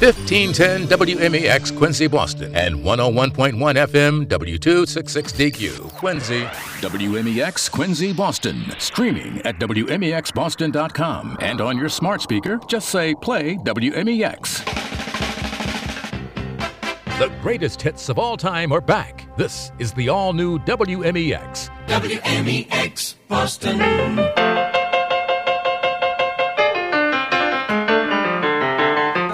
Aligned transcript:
1510 0.00 0.86
WMEX 0.86 1.76
Quincy, 1.76 2.06
Boston, 2.06 2.54
and 2.54 2.76
101.1 2.76 3.52
FM 3.52 4.24
W266DQ 4.24 5.92
Quincy. 5.92 6.44
WMEX 6.80 7.70
Quincy, 7.70 8.14
Boston. 8.14 8.62
Streaming 8.78 9.42
at 9.42 9.58
WMEXBoston.com. 9.58 11.36
And 11.40 11.60
on 11.60 11.76
your 11.76 11.90
smart 11.90 12.22
speaker, 12.22 12.58
just 12.66 12.88
say 12.88 13.14
play 13.14 13.56
WMEX. 13.56 14.64
The 17.18 17.28
greatest 17.42 17.82
hits 17.82 18.08
of 18.08 18.18
all 18.18 18.38
time 18.38 18.72
are 18.72 18.80
back. 18.80 19.26
This 19.36 19.70
is 19.78 19.92
the 19.92 20.08
all 20.08 20.32
new 20.32 20.58
WMEX. 20.60 21.68
WMEX 21.88 23.16
Boston. 23.28 24.39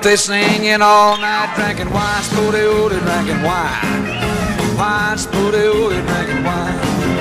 They 0.06 0.14
singing 0.14 0.82
all 0.82 1.18
night, 1.18 1.52
drinking 1.56 1.92
wine, 1.92 2.22
spooty 2.22 2.62
ooty, 2.62 3.00
drinking 3.00 3.42
wine. 3.42 4.78
Wine, 4.78 5.16
spooty 5.16 5.64
ooty, 5.74 6.06
drinking 6.06 6.44
wine. 6.44 6.76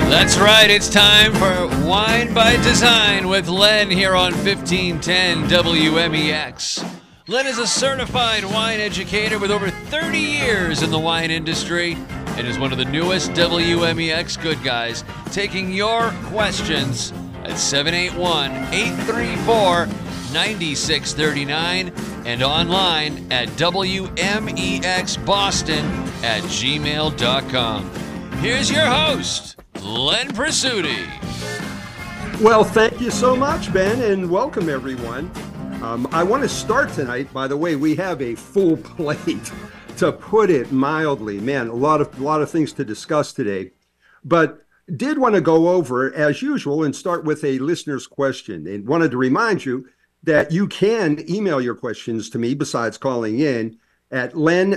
That's 0.08 0.38
right, 0.38 0.70
it's 0.70 0.88
time 0.88 1.32
for 1.32 1.66
Wine 1.84 2.32
by 2.32 2.52
Design 2.62 3.26
with 3.26 3.48
Len 3.48 3.90
here 3.90 4.14
on 4.14 4.34
1510 4.34 5.48
WMEX. 5.48 6.88
Len 7.26 7.48
is 7.48 7.58
a 7.58 7.66
certified 7.66 8.44
wine 8.44 8.78
educator 8.78 9.40
with 9.40 9.50
over 9.50 9.68
30 9.68 10.18
years 10.20 10.84
in 10.84 10.92
the 10.92 10.98
wine 11.00 11.32
industry 11.32 11.96
and 12.36 12.46
is 12.46 12.56
one 12.56 12.70
of 12.70 12.78
the 12.78 12.84
newest 12.84 13.32
WMEX 13.32 14.40
good 14.40 14.62
guys, 14.62 15.02
taking 15.32 15.72
your 15.72 16.12
questions 16.26 17.12
at 17.42 17.58
781 17.58 18.52
834 18.72 19.86
9639 20.32 22.15
and 22.26 22.42
online 22.42 23.24
at 23.30 23.48
WMEXBoston 23.50 24.14
at 26.24 26.42
gmail.com. 26.42 27.90
Here's 28.40 28.68
your 28.68 28.84
host, 28.84 29.56
Len 29.80 30.32
Prasuti. 30.32 31.06
Well, 32.42 32.64
thank 32.64 33.00
you 33.00 33.12
so 33.12 33.36
much, 33.36 33.72
Ben, 33.72 34.02
and 34.02 34.28
welcome 34.28 34.68
everyone. 34.68 35.30
Um, 35.82 36.08
I 36.10 36.24
want 36.24 36.42
to 36.42 36.48
start 36.48 36.92
tonight. 36.92 37.32
By 37.32 37.46
the 37.46 37.56
way, 37.56 37.76
we 37.76 37.94
have 37.94 38.20
a 38.20 38.34
full 38.34 38.76
plate, 38.96 39.52
to 39.98 40.10
put 40.10 40.50
it 40.50 40.72
mildly. 40.72 41.38
Man, 41.38 41.68
a 41.68 41.74
lot 41.74 42.00
of 42.00 42.18
a 42.18 42.22
lot 42.24 42.42
of 42.42 42.50
things 42.50 42.72
to 42.72 42.84
discuss 42.84 43.32
today, 43.32 43.70
but 44.24 44.66
did 44.96 45.18
want 45.18 45.36
to 45.36 45.40
go 45.40 45.68
over 45.68 46.12
as 46.12 46.42
usual 46.42 46.82
and 46.82 46.94
start 46.94 47.24
with 47.24 47.44
a 47.44 47.60
listener's 47.60 48.08
question, 48.08 48.66
and 48.66 48.88
wanted 48.88 49.12
to 49.12 49.16
remind 49.16 49.64
you 49.64 49.86
that 50.26 50.52
you 50.52 50.68
can 50.68 51.24
email 51.30 51.58
your 51.60 51.74
questions 51.74 52.28
to 52.30 52.38
me 52.38 52.52
besides 52.52 52.98
calling 52.98 53.38
in 53.38 53.78
at 54.10 54.32
lenwmex 54.34 54.76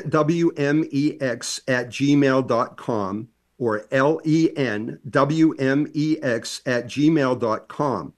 at 1.68 1.90
gmail.com 1.90 3.28
or 3.58 3.86
L-E-N-W-M-E-X 3.92 5.02
at 6.66 6.86
gmail.com. 6.86 8.14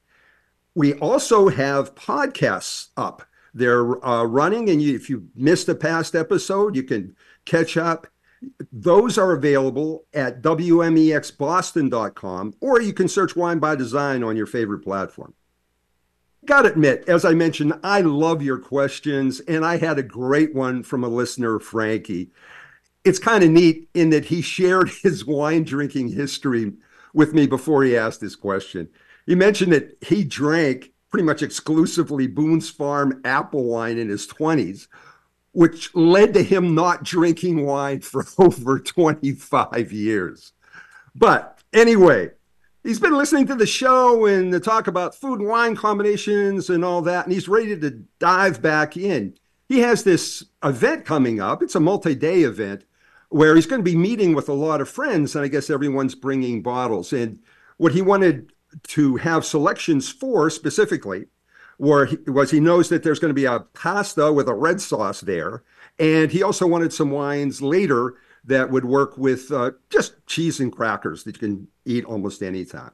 We 0.75 0.93
also 0.93 1.49
have 1.49 1.95
podcasts 1.95 2.89
up. 2.95 3.23
They're 3.53 4.05
uh, 4.05 4.23
running, 4.23 4.69
and 4.69 4.81
you, 4.81 4.95
if 4.95 5.09
you 5.09 5.27
missed 5.35 5.67
a 5.67 5.75
past 5.75 6.15
episode, 6.15 6.73
you 6.75 6.83
can 6.83 7.17
catch 7.45 7.75
up. 7.75 8.07
Those 8.71 9.17
are 9.17 9.33
available 9.33 10.05
at 10.13 10.41
WMEXBoston.com, 10.41 12.53
or 12.61 12.81
you 12.81 12.93
can 12.93 13.07
search 13.07 13.35
Wine 13.35 13.59
by 13.59 13.75
Design 13.75 14.23
on 14.23 14.37
your 14.37 14.47
favorite 14.47 14.83
platform 14.83 15.33
got 16.45 16.63
to 16.63 16.71
admit, 16.71 17.03
as 17.07 17.25
I 17.25 17.33
mentioned, 17.33 17.73
I 17.83 18.01
love 18.01 18.41
your 18.41 18.57
questions, 18.57 19.39
and 19.41 19.65
I 19.65 19.77
had 19.77 19.99
a 19.99 20.03
great 20.03 20.53
one 20.53 20.83
from 20.83 21.03
a 21.03 21.09
listener, 21.09 21.59
Frankie. 21.59 22.31
It's 23.03 23.19
kind 23.19 23.43
of 23.43 23.49
neat 23.49 23.89
in 23.93 24.09
that 24.11 24.25
he 24.25 24.41
shared 24.41 24.89
his 25.03 25.25
wine 25.25 25.63
drinking 25.63 26.09
history 26.09 26.73
with 27.13 27.33
me 27.33 27.47
before 27.47 27.83
he 27.83 27.97
asked 27.97 28.21
his 28.21 28.35
question. 28.35 28.89
He 29.25 29.35
mentioned 29.35 29.73
that 29.73 29.97
he 30.01 30.23
drank 30.23 30.91
pretty 31.09 31.25
much 31.25 31.41
exclusively 31.41 32.25
Boone's 32.25 32.69
Farm 32.69 33.21
apple 33.25 33.65
wine 33.65 33.97
in 33.97 34.09
his 34.09 34.27
20s, 34.27 34.87
which 35.51 35.93
led 35.93 36.33
to 36.33 36.43
him 36.43 36.73
not 36.73 37.03
drinking 37.03 37.65
wine 37.65 38.01
for 38.01 38.25
over 38.37 38.79
25 38.79 39.91
years. 39.91 40.53
But 41.13 41.59
anyway, 41.73 42.31
he's 42.83 42.99
been 42.99 43.17
listening 43.17 43.47
to 43.47 43.55
the 43.55 43.67
show 43.67 44.25
and 44.25 44.53
the 44.53 44.59
talk 44.59 44.87
about 44.87 45.15
food 45.15 45.39
and 45.39 45.49
wine 45.49 45.75
combinations 45.75 46.69
and 46.69 46.83
all 46.83 47.01
that, 47.03 47.25
and 47.25 47.33
he's 47.33 47.47
ready 47.47 47.77
to 47.77 47.91
dive 48.19 48.61
back 48.61 48.97
in. 48.97 49.35
He 49.67 49.79
has 49.79 50.03
this 50.03 50.45
event 50.63 51.05
coming 51.05 51.39
up. 51.39 51.63
It's 51.63 51.75
a 51.75 51.79
multi 51.79 52.15
day 52.15 52.41
event 52.41 52.83
where 53.29 53.55
he's 53.55 53.65
going 53.65 53.79
to 53.79 53.89
be 53.89 53.95
meeting 53.95 54.35
with 54.35 54.49
a 54.49 54.53
lot 54.53 54.81
of 54.81 54.89
friends, 54.89 55.35
and 55.35 55.45
I 55.45 55.47
guess 55.47 55.69
everyone's 55.69 56.15
bringing 56.15 56.61
bottles. 56.61 57.13
And 57.13 57.39
what 57.77 57.93
he 57.93 58.01
wanted 58.01 58.51
to 58.83 59.15
have 59.17 59.45
selections 59.45 60.09
for 60.09 60.49
specifically 60.49 61.25
was 61.77 62.51
he 62.51 62.59
knows 62.59 62.89
that 62.89 63.03
there's 63.03 63.19
going 63.19 63.29
to 63.29 63.33
be 63.33 63.45
a 63.45 63.61
pasta 63.73 64.31
with 64.31 64.47
a 64.47 64.53
red 64.53 64.79
sauce 64.79 65.21
there. 65.21 65.63
And 65.97 66.31
he 66.31 66.43
also 66.43 66.67
wanted 66.67 66.93
some 66.93 67.09
wines 67.09 67.61
later 67.61 68.15
that 68.43 68.71
would 68.71 68.85
work 68.85 69.17
with 69.17 69.51
uh, 69.51 69.71
just 69.89 70.25
cheese 70.25 70.59
and 70.59 70.71
crackers 70.71 71.23
that 71.23 71.35
you 71.35 71.47
can 71.47 71.67
eat 71.85 72.05
almost 72.05 72.41
any 72.41 72.65
time. 72.65 72.91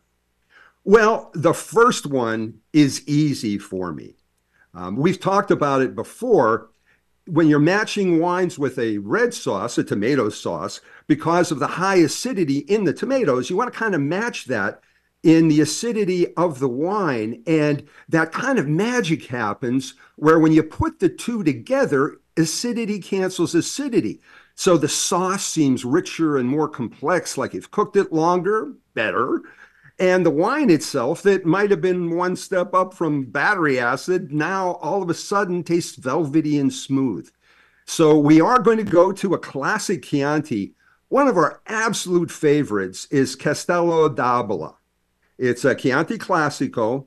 Well, 0.83 1.31
the 1.33 1.53
first 1.53 2.05
one 2.05 2.59
is 2.73 3.07
easy 3.07 3.57
for 3.57 3.91
me. 3.91 4.15
Um, 4.73 4.95
we've 4.95 5.19
talked 5.19 5.51
about 5.51 5.81
it 5.81 5.95
before. 5.95 6.69
When 7.25 7.49
you're 7.49 7.59
matching 7.59 8.19
wines 8.19 8.57
with 8.57 8.79
a 8.79 8.99
red 8.99 9.33
sauce, 9.33 9.77
a 9.77 9.83
tomato 9.83 10.29
sauce, 10.29 10.79
because 11.07 11.51
of 11.51 11.59
the 11.59 11.67
high 11.67 11.97
acidity 11.97 12.59
in 12.59 12.85
the 12.85 12.93
tomatoes, 12.93 13.49
you 13.49 13.57
want 13.57 13.71
to 13.71 13.77
kind 13.77 13.95
of 13.95 14.01
match 14.01 14.45
that 14.45 14.81
in 15.23 15.49
the 15.49 15.59
acidity 15.59 16.33
of 16.35 16.59
the 16.59 16.69
wine. 16.69 17.43
And 17.45 17.85
that 18.07 18.31
kind 18.31 18.57
of 18.57 18.67
magic 18.67 19.25
happens 19.25 19.95
where 20.15 20.39
when 20.39 20.53
you 20.53 20.63
put 20.63 20.99
the 20.99 21.09
two 21.09 21.43
together, 21.43 22.17
acidity 22.37 22.99
cancels 22.99 23.55
acidity. 23.55 24.21
So 24.59 24.75
the 24.75 24.89
sauce 24.89 25.45
seems 25.45 25.85
richer 25.85 26.37
and 26.37 26.49
more 26.49 26.67
complex, 26.67 27.37
like 27.37 27.53
you've 27.53 27.69
cooked 27.69 27.95
it 27.95 28.11
longer, 28.11 28.73
better. 28.95 29.43
And 29.99 30.25
the 30.25 30.31
wine 30.31 30.71
itself, 30.71 31.21
that 31.21 31.45
might 31.45 31.69
have 31.69 31.79
been 31.79 32.15
one 32.15 32.35
step 32.35 32.73
up 32.73 32.95
from 32.95 33.25
battery 33.25 33.79
acid, 33.79 34.31
now 34.31 34.71
all 34.81 35.03
of 35.03 35.11
a 35.11 35.13
sudden 35.13 35.63
tastes 35.63 35.95
velvety 35.95 36.57
and 36.57 36.73
smooth. 36.73 37.29
So 37.85 38.17
we 38.17 38.41
are 38.41 38.57
going 38.57 38.79
to 38.79 38.83
go 38.83 39.11
to 39.11 39.35
a 39.35 39.39
classic 39.39 40.01
Chianti. 40.01 40.73
One 41.09 41.27
of 41.27 41.37
our 41.37 41.61
absolute 41.67 42.31
favorites 42.31 43.05
is 43.11 43.35
Castello 43.35 44.09
d'Albola. 44.09 44.73
It's 45.37 45.65
a 45.65 45.75
Chianti 45.75 46.17
Classico. 46.17 47.05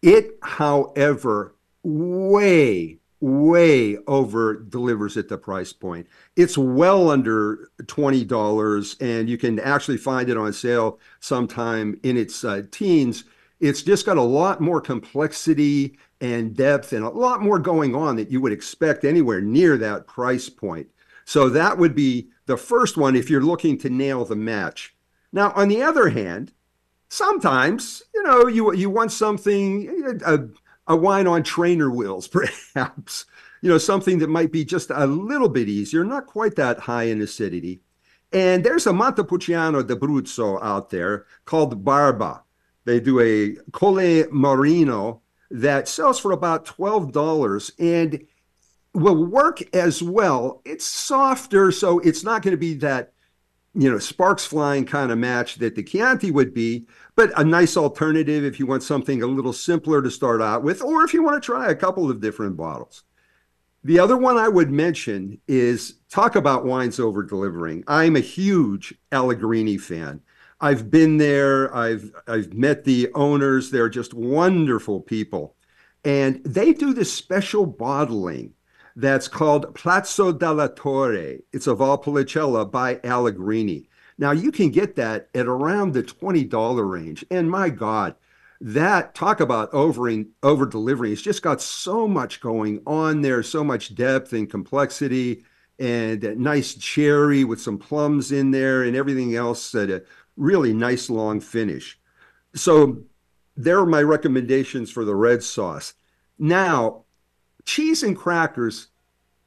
It, 0.00 0.38
however, 0.42 1.56
way, 1.82 3.00
way 3.24 3.96
over 4.06 4.54
delivers 4.54 5.16
at 5.16 5.28
the 5.28 5.38
price 5.38 5.72
point. 5.72 6.06
It's 6.36 6.58
well 6.58 7.08
under 7.10 7.70
$20 7.82 8.96
and 9.00 9.30
you 9.30 9.38
can 9.38 9.58
actually 9.60 9.96
find 9.96 10.28
it 10.28 10.36
on 10.36 10.52
sale 10.52 10.98
sometime 11.20 11.98
in 12.02 12.18
its 12.18 12.44
uh, 12.44 12.62
teens. 12.70 13.24
It's 13.60 13.82
just 13.82 14.04
got 14.04 14.18
a 14.18 14.22
lot 14.22 14.60
more 14.60 14.80
complexity 14.80 15.98
and 16.20 16.54
depth 16.54 16.92
and 16.92 17.02
a 17.02 17.08
lot 17.08 17.40
more 17.40 17.58
going 17.58 17.94
on 17.94 18.16
that 18.16 18.30
you 18.30 18.42
would 18.42 18.52
expect 18.52 19.04
anywhere 19.04 19.40
near 19.40 19.78
that 19.78 20.06
price 20.06 20.50
point. 20.50 20.88
So 21.24 21.48
that 21.48 21.78
would 21.78 21.94
be 21.94 22.28
the 22.44 22.58
first 22.58 22.98
one 22.98 23.16
if 23.16 23.30
you're 23.30 23.40
looking 23.40 23.78
to 23.78 23.88
nail 23.88 24.26
the 24.26 24.36
match. 24.36 24.94
Now, 25.32 25.50
on 25.56 25.68
the 25.68 25.82
other 25.82 26.10
hand, 26.10 26.52
sometimes, 27.08 28.02
you 28.14 28.22
know, 28.22 28.46
you 28.46 28.74
you 28.74 28.90
want 28.90 29.12
something 29.12 30.20
a, 30.26 30.40
a 30.86 30.96
wine 30.96 31.26
on 31.26 31.42
trainer 31.42 31.90
wheels, 31.90 32.28
perhaps. 32.74 33.26
You 33.62 33.70
know, 33.70 33.78
something 33.78 34.18
that 34.18 34.28
might 34.28 34.52
be 34.52 34.64
just 34.64 34.90
a 34.90 35.06
little 35.06 35.48
bit 35.48 35.68
easier, 35.68 36.04
not 36.04 36.26
quite 36.26 36.56
that 36.56 36.80
high 36.80 37.04
in 37.04 37.22
acidity. 37.22 37.80
And 38.32 38.64
there's 38.64 38.86
a 38.86 38.92
Montepulciano 38.92 39.82
d'Abruzzo 39.82 40.62
out 40.62 40.90
there 40.90 41.24
called 41.44 41.84
Barba. 41.84 42.42
They 42.84 43.00
do 43.00 43.20
a 43.20 43.56
Colle 43.72 44.24
Morino 44.24 45.20
that 45.50 45.88
sells 45.88 46.18
for 46.18 46.32
about 46.32 46.66
$12 46.66 47.70
and 47.78 48.26
will 48.92 49.24
work 49.24 49.62
as 49.74 50.02
well. 50.02 50.60
It's 50.64 50.84
softer, 50.84 51.72
so 51.72 52.00
it's 52.00 52.24
not 52.24 52.42
going 52.42 52.52
to 52.52 52.58
be 52.58 52.74
that 52.74 53.14
you 53.74 53.90
know, 53.90 53.98
sparks 53.98 54.44
flying 54.44 54.84
kind 54.84 55.10
of 55.10 55.18
match 55.18 55.56
that 55.56 55.74
the 55.74 55.82
Chianti 55.82 56.30
would 56.30 56.54
be, 56.54 56.86
but 57.16 57.38
a 57.38 57.44
nice 57.44 57.76
alternative 57.76 58.44
if 58.44 58.58
you 58.58 58.66
want 58.66 58.82
something 58.82 59.22
a 59.22 59.26
little 59.26 59.52
simpler 59.52 60.02
to 60.02 60.10
start 60.10 60.42
out 60.42 60.62
with, 60.62 60.82
or 60.82 61.04
if 61.04 61.14
you 61.14 61.22
want 61.22 61.42
to 61.42 61.46
try 61.46 61.70
a 61.70 61.74
couple 61.74 62.10
of 62.10 62.20
different 62.20 62.56
bottles. 62.56 63.04
The 63.84 63.98
other 63.98 64.16
one 64.16 64.38
I 64.38 64.48
would 64.48 64.70
mention 64.70 65.40
is 65.46 65.96
talk 66.08 66.36
about 66.36 66.64
wines 66.64 66.98
over 66.98 67.22
delivering. 67.22 67.84
I'm 67.86 68.16
a 68.16 68.20
huge 68.20 68.94
Allegrini 69.12 69.76
fan. 69.76 70.22
I've 70.60 70.90
been 70.90 71.18
there. 71.18 71.74
I've 71.74 72.10
I've 72.26 72.54
met 72.54 72.84
the 72.84 73.10
owners. 73.14 73.70
They're 73.70 73.90
just 73.90 74.14
wonderful 74.14 75.00
people, 75.00 75.54
and 76.04 76.42
they 76.44 76.72
do 76.72 76.94
this 76.94 77.12
special 77.12 77.66
bottling 77.66 78.54
that's 78.96 79.28
called 79.28 79.74
Palazzo 79.74 80.32
della 80.32 80.74
Torre. 80.74 81.40
It's 81.52 81.66
a 81.66 81.74
Valpolicella 81.74 82.70
by 82.70 83.00
Allegrini. 83.04 83.88
Now 84.18 84.30
you 84.30 84.52
can 84.52 84.70
get 84.70 84.96
that 84.96 85.28
at 85.34 85.46
around 85.46 85.92
the 85.92 86.02
$20 86.02 86.90
range. 86.90 87.24
And 87.30 87.50
my 87.50 87.68
God, 87.68 88.14
that 88.60 89.14
talk 89.14 89.40
about 89.40 89.72
over 89.74 90.10
over 90.42 90.66
delivery. 90.66 91.12
It's 91.12 91.22
just 91.22 91.42
got 91.42 91.60
so 91.60 92.08
much 92.08 92.40
going 92.40 92.80
on 92.86 93.20
there, 93.20 93.42
so 93.42 93.64
much 93.64 93.94
depth 93.94 94.32
and 94.32 94.48
complexity, 94.48 95.44
and 95.78 96.22
nice 96.38 96.74
cherry 96.74 97.44
with 97.44 97.60
some 97.60 97.78
plums 97.78 98.32
in 98.32 98.52
there, 98.52 98.82
and 98.82 98.96
everything 98.96 99.34
else 99.34 99.74
at 99.74 99.90
a 99.90 100.04
really 100.36 100.72
nice 100.72 101.10
long 101.10 101.40
finish. 101.40 101.98
So 102.54 103.02
there 103.56 103.78
are 103.78 103.86
my 103.86 104.02
recommendations 104.02 104.90
for 104.90 105.04
the 105.04 105.14
red 105.14 105.42
sauce. 105.42 105.94
Now, 106.38 107.04
cheese 107.64 108.02
and 108.02 108.16
crackers, 108.16 108.88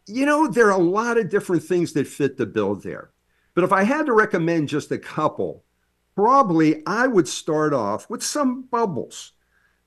you 0.05 0.25
know, 0.25 0.47
there 0.47 0.67
are 0.67 0.79
a 0.79 0.83
lot 0.83 1.17
of 1.17 1.29
different 1.29 1.63
things 1.63 1.93
that 1.93 2.07
fit 2.07 2.37
the 2.37 2.45
bill 2.45 2.75
there. 2.75 3.11
But 3.57 3.63
if 3.63 3.73
I 3.73 3.85
had 3.85 4.05
to 4.05 4.13
recommend 4.13 4.69
just 4.69 4.91
a 4.91 4.99
couple, 4.99 5.63
probably 6.13 6.85
I 6.85 7.07
would 7.07 7.27
start 7.27 7.73
off 7.73 8.07
with 8.07 8.21
some 8.21 8.67
bubbles. 8.69 9.31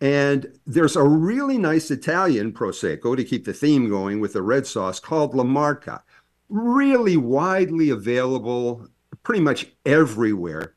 And 0.00 0.58
there's 0.67 0.96
a 0.96 1.05
really 1.05 1.56
nice 1.56 1.88
Italian 1.88 2.52
Prosecco 2.52 3.17
to 3.17 3.22
keep 3.22 3.44
the 3.44 3.52
theme 3.52 3.88
going 3.88 4.19
with 4.19 4.32
the 4.32 4.43
red 4.43 4.67
sauce 4.67 4.99
called 4.99 5.37
La 5.37 5.44
Marca. 5.44 6.02
Really 6.49 7.17
widely 7.17 7.90
available 7.90 8.88
pretty 9.22 9.40
much 9.40 9.69
everywhere. 9.87 10.75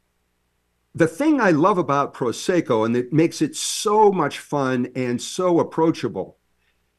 The 0.93 1.07
thing 1.07 1.41
I 1.41 1.49
love 1.49 1.79
about 1.79 2.13
Prosecco 2.13 2.85
and 2.85 2.95
that 2.95 3.11
makes 3.11 3.41
it 3.41 3.55
so 3.55 4.11
much 4.11 4.37
fun 4.37 4.89
and 4.95 5.19
so 5.19 5.59
approachable, 5.59 6.37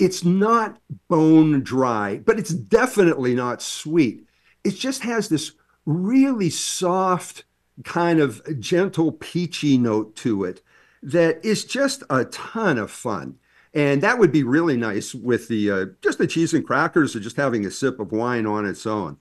it's 0.00 0.24
not 0.24 0.80
bone 1.06 1.62
dry, 1.62 2.18
but 2.18 2.40
it's 2.40 2.50
definitely 2.50 3.36
not 3.36 3.62
sweet. 3.62 4.26
It 4.64 4.72
just 4.72 5.04
has 5.04 5.28
this 5.28 5.52
really 5.86 6.50
soft, 6.50 7.44
kind 7.84 8.20
of 8.20 8.42
gentle, 8.60 9.12
peachy 9.12 9.78
note 9.78 10.16
to 10.16 10.44
it 10.44 10.62
that 11.02 11.44
is 11.44 11.64
just 11.64 12.02
a 12.08 12.24
ton 12.24 12.78
of 12.78 12.90
fun. 12.90 13.36
And 13.74 14.02
that 14.02 14.18
would 14.18 14.32
be 14.32 14.42
really 14.42 14.76
nice 14.76 15.14
with 15.14 15.48
the 15.48 15.70
uh, 15.70 15.86
just 16.00 16.18
the 16.18 16.26
cheese 16.26 16.54
and 16.54 16.64
crackers 16.64 17.14
or 17.14 17.20
just 17.20 17.36
having 17.36 17.66
a 17.66 17.70
sip 17.70 17.98
of 17.98 18.12
wine 18.12 18.46
on 18.46 18.64
its 18.64 18.86
own. 18.86 19.18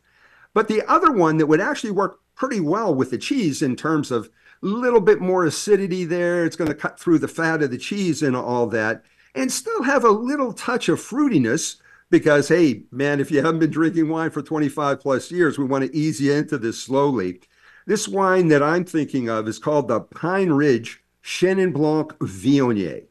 But 0.53 0.67
the 0.67 0.83
other 0.87 1.11
one 1.11 1.37
that 1.37 1.47
would 1.47 1.59
actually 1.59 1.91
work 1.91 2.19
pretty 2.35 2.59
well 2.59 2.93
with 2.93 3.09
the 3.09 3.17
cheese 3.17 3.61
in 3.61 3.75
terms 3.75 4.11
of 4.11 4.29
a 4.61 4.65
little 4.65 5.01
bit 5.01 5.19
more 5.19 5.45
acidity 5.45 6.05
there, 6.05 6.45
it's 6.45 6.55
going 6.55 6.69
to 6.69 6.75
cut 6.75 6.99
through 6.99 7.19
the 7.19 7.27
fat 7.27 7.63
of 7.63 7.71
the 7.71 7.77
cheese 7.77 8.21
and 8.21 8.35
all 8.35 8.67
that, 8.67 9.03
and 9.35 9.51
still 9.51 9.83
have 9.83 10.03
a 10.03 10.09
little 10.09 10.53
touch 10.53 10.87
of 10.87 10.99
fruitiness 10.99 11.77
because 12.13 12.47
hey 12.47 12.83
man 12.91 13.19
if 13.19 13.31
you 13.31 13.41
haven't 13.41 13.57
been 13.57 13.71
drinking 13.71 14.07
wine 14.07 14.29
for 14.29 14.43
25 14.43 14.99
plus 14.99 15.31
years 15.31 15.57
we 15.57 15.65
want 15.65 15.83
to 15.83 15.97
ease 15.97 16.21
you 16.21 16.31
into 16.31 16.59
this 16.59 16.79
slowly. 16.79 17.41
This 17.87 18.07
wine 18.07 18.49
that 18.49 18.61
i'm 18.61 18.85
thinking 18.85 19.29
of 19.29 19.47
is 19.47 19.57
called 19.57 19.87
the 19.87 19.99
pine 19.99 20.51
ridge 20.51 21.03
chenin 21.23 21.73
blanc 21.73 22.15
viognier. 22.19 23.05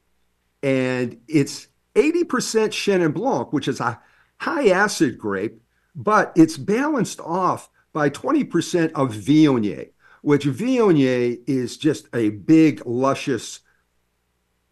And 0.62 1.20
it's 1.26 1.66
80% 1.96 2.26
chenin 2.68 3.12
blanc 3.12 3.52
which 3.52 3.66
is 3.66 3.80
a 3.80 4.00
high 4.36 4.68
acid 4.68 5.18
grape 5.18 5.60
but 5.96 6.32
it's 6.36 6.56
balanced 6.56 7.18
off 7.22 7.70
by 7.92 8.08
20% 8.08 8.92
of 8.92 9.14
viognier 9.14 9.90
which 10.20 10.44
viognier 10.44 11.40
is 11.48 11.76
just 11.76 12.06
a 12.14 12.30
big 12.30 12.80
luscious 12.86 13.62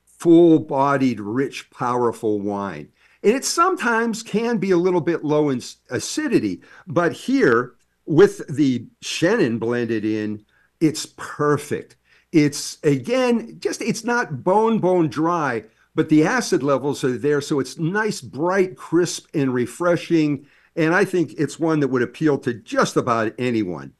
full-bodied 0.04 1.18
rich 1.18 1.68
powerful 1.72 2.38
wine 2.40 2.90
and 3.22 3.34
it 3.34 3.44
sometimes 3.44 4.22
can 4.22 4.58
be 4.58 4.70
a 4.70 4.76
little 4.76 5.00
bit 5.00 5.24
low 5.24 5.50
in 5.50 5.60
acidity, 5.90 6.62
but 6.86 7.12
here 7.12 7.74
with 8.06 8.46
the 8.48 8.86
Chenin 9.02 9.58
blended 9.58 10.04
in, 10.04 10.44
it's 10.80 11.06
perfect. 11.16 11.96
It's 12.32 12.78
again, 12.82 13.58
just 13.60 13.82
it's 13.82 14.04
not 14.04 14.42
bone 14.42 14.78
bone 14.78 15.08
dry, 15.08 15.64
but 15.94 16.08
the 16.08 16.24
acid 16.24 16.62
levels 16.62 17.04
are 17.04 17.18
there. 17.18 17.40
So 17.40 17.60
it's 17.60 17.78
nice, 17.78 18.20
bright, 18.20 18.76
crisp, 18.76 19.26
and 19.34 19.52
refreshing. 19.52 20.46
And 20.76 20.94
I 20.94 21.04
think 21.04 21.34
it's 21.36 21.58
one 21.58 21.80
that 21.80 21.88
would 21.88 22.02
appeal 22.02 22.38
to 22.38 22.54
just 22.54 22.96
about 22.96 23.34
anyone. 23.38 23.92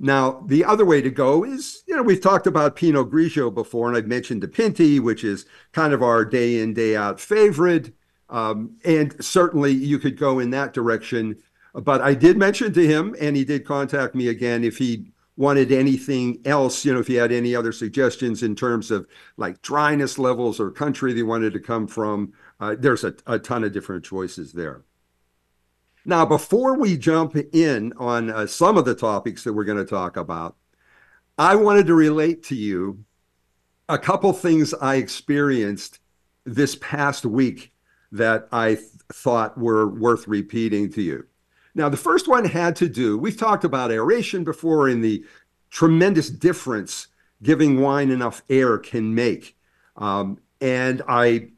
Now, 0.00 0.44
the 0.46 0.64
other 0.64 0.84
way 0.84 1.00
to 1.02 1.10
go 1.10 1.44
is, 1.44 1.82
you 1.86 1.96
know, 1.96 2.02
we've 2.02 2.20
talked 2.20 2.46
about 2.46 2.76
Pinot 2.76 3.10
Grigio 3.10 3.52
before, 3.52 3.88
and 3.88 3.96
I've 3.96 4.06
mentioned 4.06 4.42
the 4.42 4.48
Pinti, 4.48 5.00
which 5.00 5.24
is 5.24 5.44
kind 5.72 5.92
of 5.92 6.02
our 6.02 6.24
day 6.24 6.60
in, 6.60 6.74
day 6.74 6.94
out 6.94 7.18
favorite. 7.18 7.92
Um, 8.30 8.76
and 8.84 9.24
certainly 9.24 9.72
you 9.72 9.98
could 9.98 10.18
go 10.18 10.38
in 10.38 10.50
that 10.50 10.72
direction. 10.72 11.36
But 11.74 12.00
I 12.02 12.14
did 12.14 12.36
mention 12.36 12.72
to 12.72 12.86
him, 12.86 13.14
and 13.20 13.36
he 13.36 13.44
did 13.44 13.64
contact 13.64 14.14
me 14.14 14.28
again 14.28 14.64
if 14.64 14.78
he 14.78 15.12
wanted 15.36 15.70
anything 15.70 16.40
else, 16.44 16.84
you 16.84 16.92
know, 16.92 16.98
if 16.98 17.06
he 17.06 17.14
had 17.14 17.30
any 17.30 17.54
other 17.54 17.70
suggestions 17.70 18.42
in 18.42 18.56
terms 18.56 18.90
of 18.90 19.06
like 19.36 19.62
dryness 19.62 20.18
levels 20.18 20.58
or 20.58 20.68
country 20.70 21.12
they 21.12 21.22
wanted 21.22 21.52
to 21.52 21.60
come 21.60 21.86
from. 21.86 22.32
Uh, 22.58 22.74
there's 22.76 23.04
a, 23.04 23.38
ton 23.38 23.62
of 23.62 23.72
different 23.72 24.04
choices 24.04 24.52
there. 24.52 24.82
Now, 26.04 26.26
before 26.26 26.76
we 26.76 26.96
jump 26.96 27.36
in 27.36 27.92
on 27.98 28.30
uh, 28.30 28.46
some 28.48 28.76
of 28.76 28.84
the 28.84 28.96
topics 28.96 29.44
that 29.44 29.52
we're 29.52 29.64
going 29.64 29.78
to 29.78 29.84
talk 29.84 30.16
about, 30.16 30.56
I 31.36 31.54
wanted 31.54 31.86
to 31.86 31.94
relate 31.94 32.42
to 32.44 32.56
you 32.56 33.04
a 33.88 33.98
couple 33.98 34.32
things 34.32 34.74
I 34.74 34.96
experienced 34.96 36.00
this 36.44 36.76
past 36.76 37.24
week 37.24 37.72
that 38.12 38.48
I 38.52 38.74
th- 38.74 38.86
thought 39.12 39.58
were 39.58 39.86
worth 39.86 40.26
repeating 40.28 40.90
to 40.92 41.02
you. 41.02 41.26
Now, 41.74 41.88
the 41.88 41.96
first 41.96 42.28
one 42.28 42.44
had 42.44 42.76
to 42.76 42.88
do, 42.88 43.16
we've 43.16 43.36
talked 43.36 43.64
about 43.64 43.92
aeration 43.92 44.44
before 44.44 44.88
and 44.88 45.04
the 45.04 45.24
tremendous 45.70 46.30
difference 46.30 47.08
giving 47.42 47.80
wine 47.80 48.10
enough 48.10 48.42
air 48.50 48.78
can 48.78 49.14
make. 49.14 49.56
Um, 49.96 50.38
and 50.60 51.02
I 51.08 51.50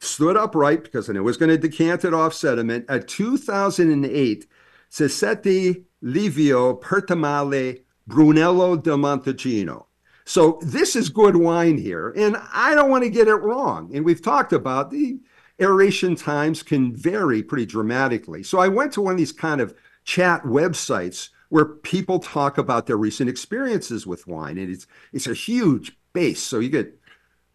stood 0.00 0.36
upright 0.36 0.84
because 0.84 1.08
I 1.08 1.12
knew 1.12 1.20
I 1.20 1.22
was 1.22 1.36
going 1.36 1.50
to 1.50 1.58
decant 1.58 2.04
it 2.04 2.14
off 2.14 2.34
sediment. 2.34 2.84
At 2.88 3.08
2008, 3.08 4.46
Sassetti 4.90 5.84
Livio 6.02 6.74
Pertimali 6.74 7.82
Brunello 8.06 8.76
del 8.76 8.96
Montalcino. 8.96 9.86
So 10.24 10.58
this 10.62 10.94
is 10.94 11.08
good 11.08 11.36
wine 11.36 11.78
here, 11.78 12.12
and 12.14 12.36
I 12.52 12.74
don't 12.74 12.90
want 12.90 13.02
to 13.04 13.10
get 13.10 13.28
it 13.28 13.34
wrong. 13.34 13.90
And 13.94 14.04
we've 14.04 14.22
talked 14.22 14.52
about 14.52 14.90
the 14.90 15.18
aeration 15.60 16.14
times 16.14 16.62
can 16.62 16.94
vary 16.94 17.42
pretty 17.42 17.66
dramatically. 17.66 18.42
So 18.42 18.58
I 18.58 18.68
went 18.68 18.92
to 18.92 19.00
one 19.00 19.12
of 19.12 19.18
these 19.18 19.32
kind 19.32 19.60
of 19.60 19.74
chat 20.04 20.42
websites 20.44 21.30
where 21.48 21.64
people 21.64 22.18
talk 22.18 22.58
about 22.58 22.86
their 22.86 22.96
recent 22.96 23.28
experiences 23.28 24.06
with 24.06 24.26
wine, 24.26 24.58
and 24.58 24.70
it's 24.70 24.86
it's 25.12 25.26
a 25.26 25.34
huge 25.34 25.96
base. 26.12 26.42
So 26.42 26.58
you 26.58 26.68
get 26.68 26.98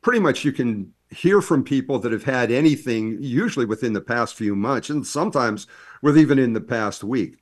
pretty 0.02 0.20
much 0.20 0.44
you 0.44 0.52
can 0.52 0.94
hear 1.10 1.42
from 1.42 1.64
people 1.64 2.00
that 2.00 2.12
have 2.12 2.24
had 2.24 2.52
anything 2.52 3.18
usually 3.22 3.66
within 3.66 3.94
the 3.94 4.02
past 4.02 4.36
few 4.36 4.56
months 4.56 4.90
and 4.90 5.06
sometimes 5.06 5.68
with 6.02 6.18
even 6.18 6.40
in 6.40 6.54
the 6.54 6.62
past 6.62 7.04
week. 7.04 7.38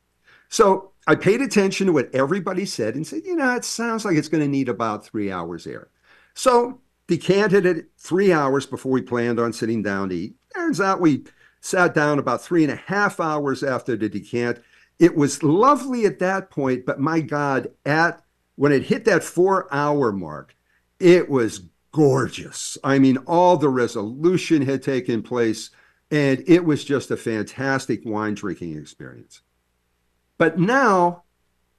So 0.50 0.91
I 1.08 1.15
paid 1.15 1.41
attention 1.41 1.88
to 1.88 1.94
what 1.94 2.13
everybody 2.13 2.65
said 2.65 2.96
and 2.96 3.08
said, 3.08 3.22
you 3.25 3.36
know, 3.36 3.56
it 3.56 3.63
sounds 3.63 4.03
like 4.03 4.18
it's 4.18 4.27
going 4.27 4.44
to 4.44 4.50
need 4.50 4.68
about 4.70 5.06
three 5.06 5.32
hours 5.32 5.65
air. 5.65 5.88
So 6.34 6.82
decanted 7.08 7.65
it 7.65 7.88
three 7.98 8.32
hours 8.32 8.65
before 8.65 8.91
we 8.91 9.01
planned 9.01 9.39
on 9.39 9.53
sitting 9.53 9.82
down 9.82 10.10
to 10.10 10.15
eat. 10.15 10.36
Turns 10.53 10.81
out 10.81 11.01
we 11.01 11.25
sat 11.62 11.93
down 11.93 12.20
about 12.20 12.41
three 12.41 12.63
and 12.63 12.72
a 12.72 12.75
half 12.75 13.20
hours 13.20 13.63
after 13.63 13.96
the 13.96 14.10
decant. 14.10 14.62
It 15.00 15.15
was 15.15 15.43
lovely 15.43 16.05
at 16.05 16.20
that 16.20 16.50
point, 16.50 16.86
but 16.86 17.00
my 17.00 17.22
God, 17.22 17.72
at 17.86 18.22
when 18.55 18.72
it 18.72 18.84
hit 18.84 19.05
that 19.05 19.24
four 19.24 19.67
hour 19.74 20.12
mark, 20.12 20.55
it 21.00 21.29
was 21.29 21.63
gorgeous. 21.91 22.77
I 22.84 23.00
mean, 23.00 23.17
all 23.25 23.58
the 23.58 23.70
resolution 23.70 24.62
had 24.62 24.84
taken 24.84 25.24
place, 25.24 25.70
and 26.10 26.43
it 26.48 26.65
was 26.65 26.84
just 26.84 27.12
a 27.12 27.17
fantastic 27.17 28.01
wine 28.05 28.36
drinking 28.36 28.77
experience. 28.77 29.41
But 30.38 30.60
now 30.60 31.24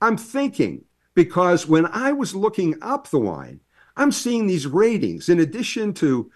I'm 0.01 0.17
thinking, 0.17 0.85
because 1.15 1.67
when 1.67 1.87
I 1.87 2.13
was 2.13 2.35
looking 2.35 2.77
up 2.83 3.09
the 3.09 3.19
wine, 3.19 3.61
I'm 3.97 4.13
seeing 4.13 4.47
these 4.47 4.67
ratings 4.67 5.29
in 5.29 5.39
addition 5.39 5.93
to 5.95 6.31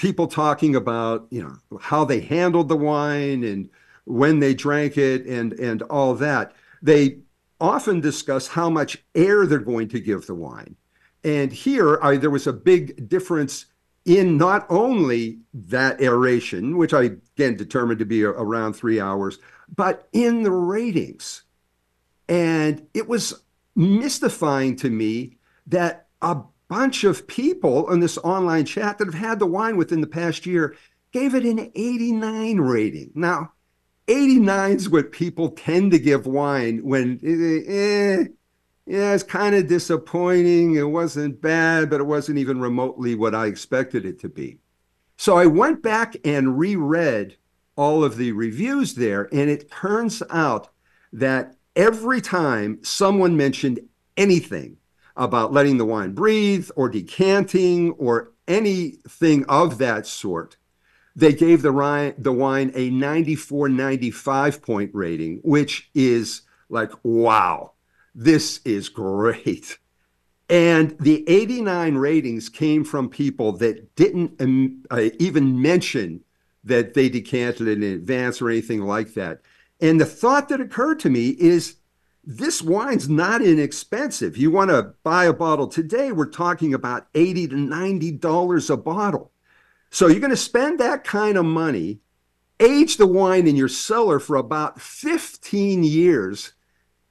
people 0.00 0.26
talking 0.26 0.74
about 0.74 1.26
you 1.28 1.42
know 1.42 1.78
how 1.78 2.06
they 2.06 2.20
handled 2.20 2.70
the 2.70 2.76
wine 2.76 3.44
and 3.44 3.68
when 4.06 4.38
they 4.38 4.54
drank 4.54 4.96
it 4.96 5.26
and 5.26 5.52
and 5.52 5.82
all 5.82 6.14
that. 6.14 6.54
They 6.80 7.18
often 7.60 8.00
discuss 8.00 8.48
how 8.48 8.70
much 8.70 9.04
air 9.14 9.44
they're 9.44 9.58
going 9.58 9.88
to 9.88 10.00
give 10.00 10.26
the 10.26 10.34
wine. 10.34 10.74
And 11.22 11.52
here 11.52 12.02
I, 12.02 12.16
there 12.16 12.30
was 12.30 12.46
a 12.46 12.52
big 12.54 13.10
difference 13.10 13.66
in 14.06 14.38
not 14.38 14.64
only 14.70 15.40
that 15.52 16.00
aeration 16.00 16.78
which 16.78 16.94
i 16.94 17.02
again 17.02 17.54
determined 17.54 17.98
to 17.98 18.06
be 18.06 18.24
around 18.24 18.72
three 18.72 18.98
hours 18.98 19.38
but 19.76 20.08
in 20.14 20.42
the 20.42 20.50
ratings. 20.50 21.42
And 22.26 22.86
it 22.94 23.06
was 23.06 23.42
mystifying 23.76 24.76
to 24.76 24.88
me 24.88 25.36
that 25.66 26.06
a 26.22 26.38
bunch 26.70 27.02
of 27.02 27.26
people 27.26 27.90
in 27.92 27.98
this 27.98 28.16
online 28.18 28.64
chat 28.64 28.96
that 28.96 29.06
have 29.06 29.14
had 29.14 29.40
the 29.40 29.46
wine 29.46 29.76
within 29.76 30.00
the 30.00 30.06
past 30.06 30.46
year 30.46 30.76
gave 31.12 31.34
it 31.34 31.44
an 31.44 31.72
89 31.74 32.58
rating. 32.58 33.10
Now, 33.12 33.52
89 34.06 34.76
is 34.76 34.88
what 34.88 35.10
people 35.10 35.50
tend 35.50 35.90
to 35.90 35.98
give 35.98 36.26
wine 36.26 36.78
when, 36.84 37.18
eh, 37.24 37.72
eh, 37.72 38.24
yeah, 38.86 39.14
it's 39.14 39.24
kind 39.24 39.56
of 39.56 39.66
disappointing. 39.66 40.76
It 40.76 40.88
wasn't 40.88 41.42
bad, 41.42 41.90
but 41.90 42.00
it 42.00 42.06
wasn't 42.06 42.38
even 42.38 42.60
remotely 42.60 43.16
what 43.16 43.34
I 43.34 43.46
expected 43.46 44.06
it 44.06 44.20
to 44.20 44.28
be. 44.28 44.58
So 45.16 45.36
I 45.36 45.46
went 45.46 45.82
back 45.82 46.16
and 46.24 46.56
reread 46.56 47.36
all 47.74 48.04
of 48.04 48.16
the 48.16 48.30
reviews 48.30 48.94
there, 48.94 49.28
and 49.32 49.50
it 49.50 49.70
turns 49.72 50.22
out 50.30 50.68
that 51.12 51.56
every 51.74 52.20
time 52.20 52.78
someone 52.82 53.36
mentioned 53.36 53.80
anything 54.16 54.76
about 55.16 55.52
letting 55.52 55.78
the 55.78 55.84
wine 55.84 56.12
breathe 56.12 56.70
or 56.76 56.88
decanting 56.88 57.92
or 57.92 58.32
anything 58.48 59.44
of 59.46 59.78
that 59.78 60.06
sort, 60.06 60.56
they 61.14 61.32
gave 61.32 61.62
the 61.62 61.72
wine, 61.72 62.14
the 62.18 62.32
wine 62.32 62.70
a 62.74 62.90
94 62.90 63.68
95 63.68 64.62
point 64.62 64.90
rating, 64.94 65.40
which 65.42 65.90
is 65.94 66.42
like, 66.68 66.92
wow, 67.02 67.72
this 68.14 68.60
is 68.64 68.88
great. 68.88 69.78
And 70.48 70.96
the 70.98 71.28
89 71.28 71.94
ratings 71.96 72.48
came 72.48 72.84
from 72.84 73.08
people 73.08 73.52
that 73.52 73.94
didn't 73.94 74.84
uh, 74.90 75.10
even 75.18 75.62
mention 75.62 76.24
that 76.64 76.94
they 76.94 77.08
decanted 77.08 77.68
it 77.68 77.82
in 77.82 77.94
advance 77.94 78.42
or 78.42 78.50
anything 78.50 78.82
like 78.82 79.14
that. 79.14 79.40
And 79.80 80.00
the 80.00 80.06
thought 80.06 80.48
that 80.48 80.60
occurred 80.60 81.00
to 81.00 81.10
me 81.10 81.30
is 81.30 81.76
this 82.24 82.60
wine's 82.60 83.08
not 83.08 83.42
inexpensive. 83.42 84.36
You 84.36 84.50
want 84.50 84.70
to 84.70 84.94
buy 85.02 85.24
a 85.24 85.32
bottle 85.32 85.66
today, 85.66 86.12
we're 86.12 86.26
talking 86.26 86.74
about 86.74 87.06
80 87.14 87.48
to 87.48 87.56
90 87.56 88.12
dollars 88.12 88.70
a 88.70 88.76
bottle. 88.76 89.32
So 89.90 90.06
you're 90.06 90.20
going 90.20 90.30
to 90.30 90.36
spend 90.36 90.78
that 90.78 91.02
kind 91.02 91.36
of 91.36 91.44
money, 91.44 92.00
age 92.60 92.96
the 92.96 93.06
wine 93.06 93.46
in 93.46 93.56
your 93.56 93.68
cellar 93.68 94.20
for 94.20 94.36
about 94.36 94.80
15 94.80 95.82
years 95.82 96.52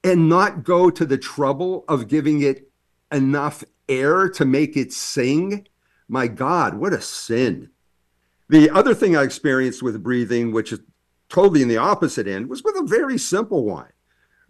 and 0.02 0.28
not 0.28 0.64
go 0.64 0.88
to 0.90 1.04
the 1.04 1.18
trouble 1.18 1.84
of 1.88 2.08
giving 2.08 2.40
it 2.40 2.70
enough 3.12 3.62
air 3.88 4.28
to 4.30 4.44
make 4.44 4.76
it 4.76 4.92
sing. 4.92 5.66
My 6.08 6.26
God, 6.26 6.74
what 6.74 6.94
a 6.94 7.02
sin. 7.02 7.70
The 8.48 8.70
other 8.70 8.94
thing 8.94 9.16
I 9.16 9.22
experienced 9.22 9.82
with 9.82 10.02
breathing, 10.02 10.52
which 10.52 10.72
is 10.72 10.80
totally 11.28 11.62
in 11.62 11.68
the 11.68 11.76
opposite 11.76 12.26
end, 12.26 12.48
was 12.48 12.64
with 12.64 12.76
a 12.76 12.82
very 12.82 13.18
simple 13.18 13.64
wine. 13.64 13.92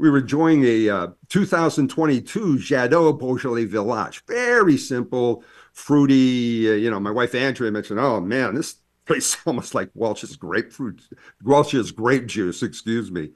We 0.01 0.09
were 0.09 0.21
enjoying 0.21 0.65
a 0.65 0.89
uh, 0.89 1.09
2022 1.29 2.57
Jadot 2.57 3.19
Beaujolais 3.19 3.67
Village. 3.67 4.25
Very 4.25 4.79
simple, 4.79 5.45
fruity. 5.75 6.71
Uh, 6.71 6.75
you 6.77 6.91
know, 6.91 6.99
my 6.99 7.11
wife 7.11 7.35
Andrea 7.35 7.71
mentioned, 7.71 8.01
oh 8.01 8.19
man, 8.19 8.55
this 8.55 8.77
tastes 9.07 9.37
almost 9.47 9.75
like 9.75 9.91
Welch's 9.93 10.37
grapefruit, 10.37 11.03
Welch's 11.45 11.91
grape 11.91 12.27
juice, 12.27 12.63
excuse 12.63 13.13
me. 13.13 13.33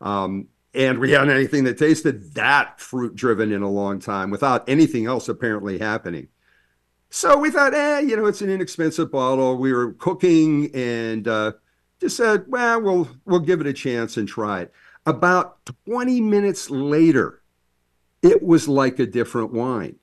Um, 0.00 0.48
and 0.74 0.98
we 0.98 1.12
hadn't 1.12 1.30
anything 1.30 1.62
that 1.64 1.78
tasted 1.78 2.34
that 2.34 2.80
fruit 2.80 3.14
driven 3.14 3.52
in 3.52 3.62
a 3.62 3.70
long 3.70 4.00
time 4.00 4.30
without 4.30 4.68
anything 4.68 5.06
else 5.06 5.28
apparently 5.28 5.78
happening. 5.78 6.26
So 7.10 7.38
we 7.38 7.52
thought, 7.52 7.74
eh, 7.74 8.00
you 8.00 8.16
know, 8.16 8.26
it's 8.26 8.42
an 8.42 8.50
inexpensive 8.50 9.12
bottle. 9.12 9.56
We 9.56 9.72
were 9.72 9.92
cooking 9.92 10.74
and 10.74 11.28
uh, 11.28 11.52
just 12.00 12.16
said, 12.16 12.46
well, 12.48 12.82
we'll 12.82 13.08
we'll 13.24 13.38
give 13.38 13.60
it 13.60 13.68
a 13.68 13.72
chance 13.72 14.16
and 14.16 14.26
try 14.26 14.62
it. 14.62 14.72
About 15.08 15.64
20 15.86 16.20
minutes 16.20 16.68
later, 16.68 17.40
it 18.20 18.42
was 18.42 18.68
like 18.68 18.98
a 18.98 19.06
different 19.06 19.54
wine. 19.54 19.96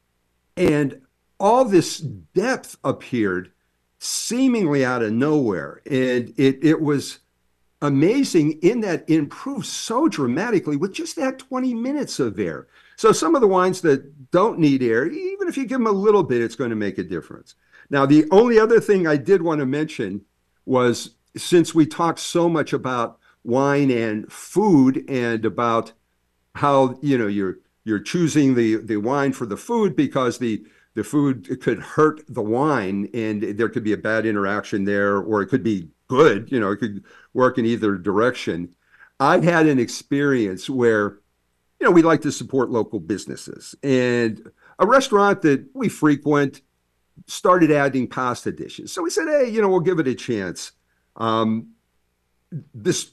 And 0.58 1.02
all 1.40 1.64
this 1.64 2.00
depth 2.00 2.78
appeared 2.84 3.52
seemingly 4.00 4.84
out 4.84 5.04
of 5.04 5.14
nowhere. 5.14 5.82
And 5.86 6.34
it 6.38 6.58
it 6.64 6.82
was 6.82 7.20
amazing 7.84 8.54
in 8.64 8.82
that 8.82 9.08
improved 9.08 9.68
so 9.68 10.08
dramatically 10.08 10.76
with 10.76 10.94
just 10.94 11.18
that 11.18 11.38
20 11.38 11.76
minutes 11.76 12.20
of 12.20 12.40
air. 12.40 12.66
So 12.96 13.12
some 13.12 13.36
of 13.36 13.42
the 13.42 13.48
wines 13.48 13.82
that 13.82 14.32
don't 14.32 14.58
need 14.58 14.82
air, 14.82 15.06
even 15.06 15.48
if 15.48 15.56
you 15.56 15.68
give 15.68 15.78
them 15.78 15.86
a 15.86 15.92
little 15.92 16.24
bit, 16.24 16.42
it's 16.42 16.56
going 16.56 16.72
to 16.72 16.76
make 16.76 16.98
a 16.98 17.04
difference. 17.04 17.54
Now, 17.92 18.08
the 18.08 18.26
only 18.32 18.58
other 18.58 18.80
thing 18.80 19.06
I 19.06 19.18
did 19.18 19.44
want 19.44 19.60
to 19.60 19.68
mention 19.68 20.22
was 20.66 21.12
since 21.38 21.76
we 21.76 21.86
talked 21.86 22.18
so 22.18 22.50
much 22.50 22.74
about 22.74 23.20
wine 23.46 23.92
and 23.92 24.32
food 24.32 25.06
and 25.10 25.46
about 25.46 25.94
how, 26.56 26.98
you 27.02 27.18
know, 27.18 27.28
you're 27.28 27.58
you're 27.84 28.00
choosing 28.00 28.56
the 28.56 28.78
the 28.78 28.98
wine 28.98 29.32
for 29.32 29.46
the 29.46 29.58
food 29.58 29.96
because 29.96 30.40
the 30.40 30.66
the 30.96 31.04
food 31.04 31.62
could 31.62 31.80
hurt 31.80 32.22
the 32.28 32.42
wine 32.42 33.10
and 33.14 33.44
there 33.58 33.70
could 33.70 33.84
be 33.84 33.94
a 33.94 33.98
bad 33.98 34.26
interaction 34.26 34.86
there 34.86 35.18
or 35.18 35.42
it 35.42 35.48
could 35.48 35.64
be 35.64 35.90
good, 36.08 36.52
you 36.52 36.60
know, 36.60 36.72
it 36.72 36.78
could 36.78 37.04
work 37.34 37.58
in 37.58 37.66
either 37.66 37.98
direction. 37.98 38.74
I 39.20 39.40
had 39.40 39.68
an 39.68 39.78
experience 39.78 40.70
where, 40.70 41.20
you 41.80 41.86
know, 41.86 41.92
we 41.92 42.02
like 42.02 42.22
to 42.22 42.32
support 42.32 42.70
local 42.70 43.00
businesses. 43.00 43.76
And 43.84 44.50
a 44.80 44.88
restaurant 44.88 45.42
that 45.44 45.66
we 45.74 45.90
frequent 45.90 46.62
started 47.28 47.72
adding 47.72 48.08
pasta 48.08 48.52
dishes. 48.52 48.92
So 48.92 49.04
we 49.04 49.10
said, 49.10 49.28
hey, 49.28 49.50
you 49.50 49.62
know, 49.62 49.70
we'll 49.70 49.80
give 49.82 50.00
it 50.00 50.08
a 50.08 50.16
chance. 50.16 50.72
Um, 51.18 51.72
this 52.74 53.12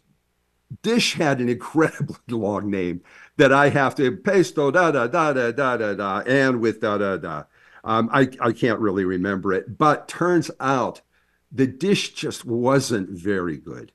dish 0.82 1.14
had 1.14 1.40
an 1.40 1.48
incredibly 1.48 2.16
long 2.30 2.70
name 2.70 3.02
that 3.36 3.52
I 3.52 3.68
have 3.70 3.94
to 3.96 4.16
pesto 4.16 4.70
da 4.70 4.90
da 4.90 5.06
da 5.06 5.32
da 5.32 5.50
da 5.50 5.76
da 5.76 5.94
da 5.94 6.18
and 6.20 6.60
with 6.60 6.80
da 6.80 6.98
da 6.98 7.16
da. 7.16 7.44
Um, 7.84 8.08
I 8.12 8.28
I 8.40 8.52
can't 8.52 8.78
really 8.78 9.04
remember 9.04 9.52
it, 9.52 9.76
but 9.78 10.08
turns 10.08 10.50
out 10.60 11.02
the 11.52 11.66
dish 11.66 12.14
just 12.14 12.44
wasn't 12.44 13.10
very 13.10 13.58
good. 13.58 13.92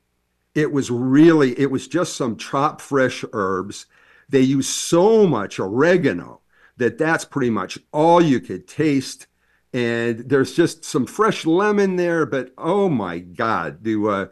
It 0.54 0.72
was 0.72 0.90
really, 0.90 1.58
it 1.58 1.70
was 1.70 1.88
just 1.88 2.16
some 2.16 2.36
chopped 2.36 2.80
fresh 2.80 3.24
herbs. 3.32 3.86
They 4.28 4.40
used 4.40 4.70
so 4.70 5.26
much 5.26 5.58
oregano 5.58 6.40
that 6.76 6.98
that's 6.98 7.24
pretty 7.24 7.50
much 7.50 7.78
all 7.92 8.22
you 8.22 8.40
could 8.40 8.68
taste. 8.68 9.26
And 9.72 10.20
there's 10.20 10.54
just 10.54 10.84
some 10.84 11.06
fresh 11.06 11.44
lemon 11.44 11.96
there, 11.96 12.24
but 12.24 12.52
oh 12.56 12.88
my 12.88 13.18
God, 13.18 13.84
to 13.84 14.08
uh, 14.08 14.26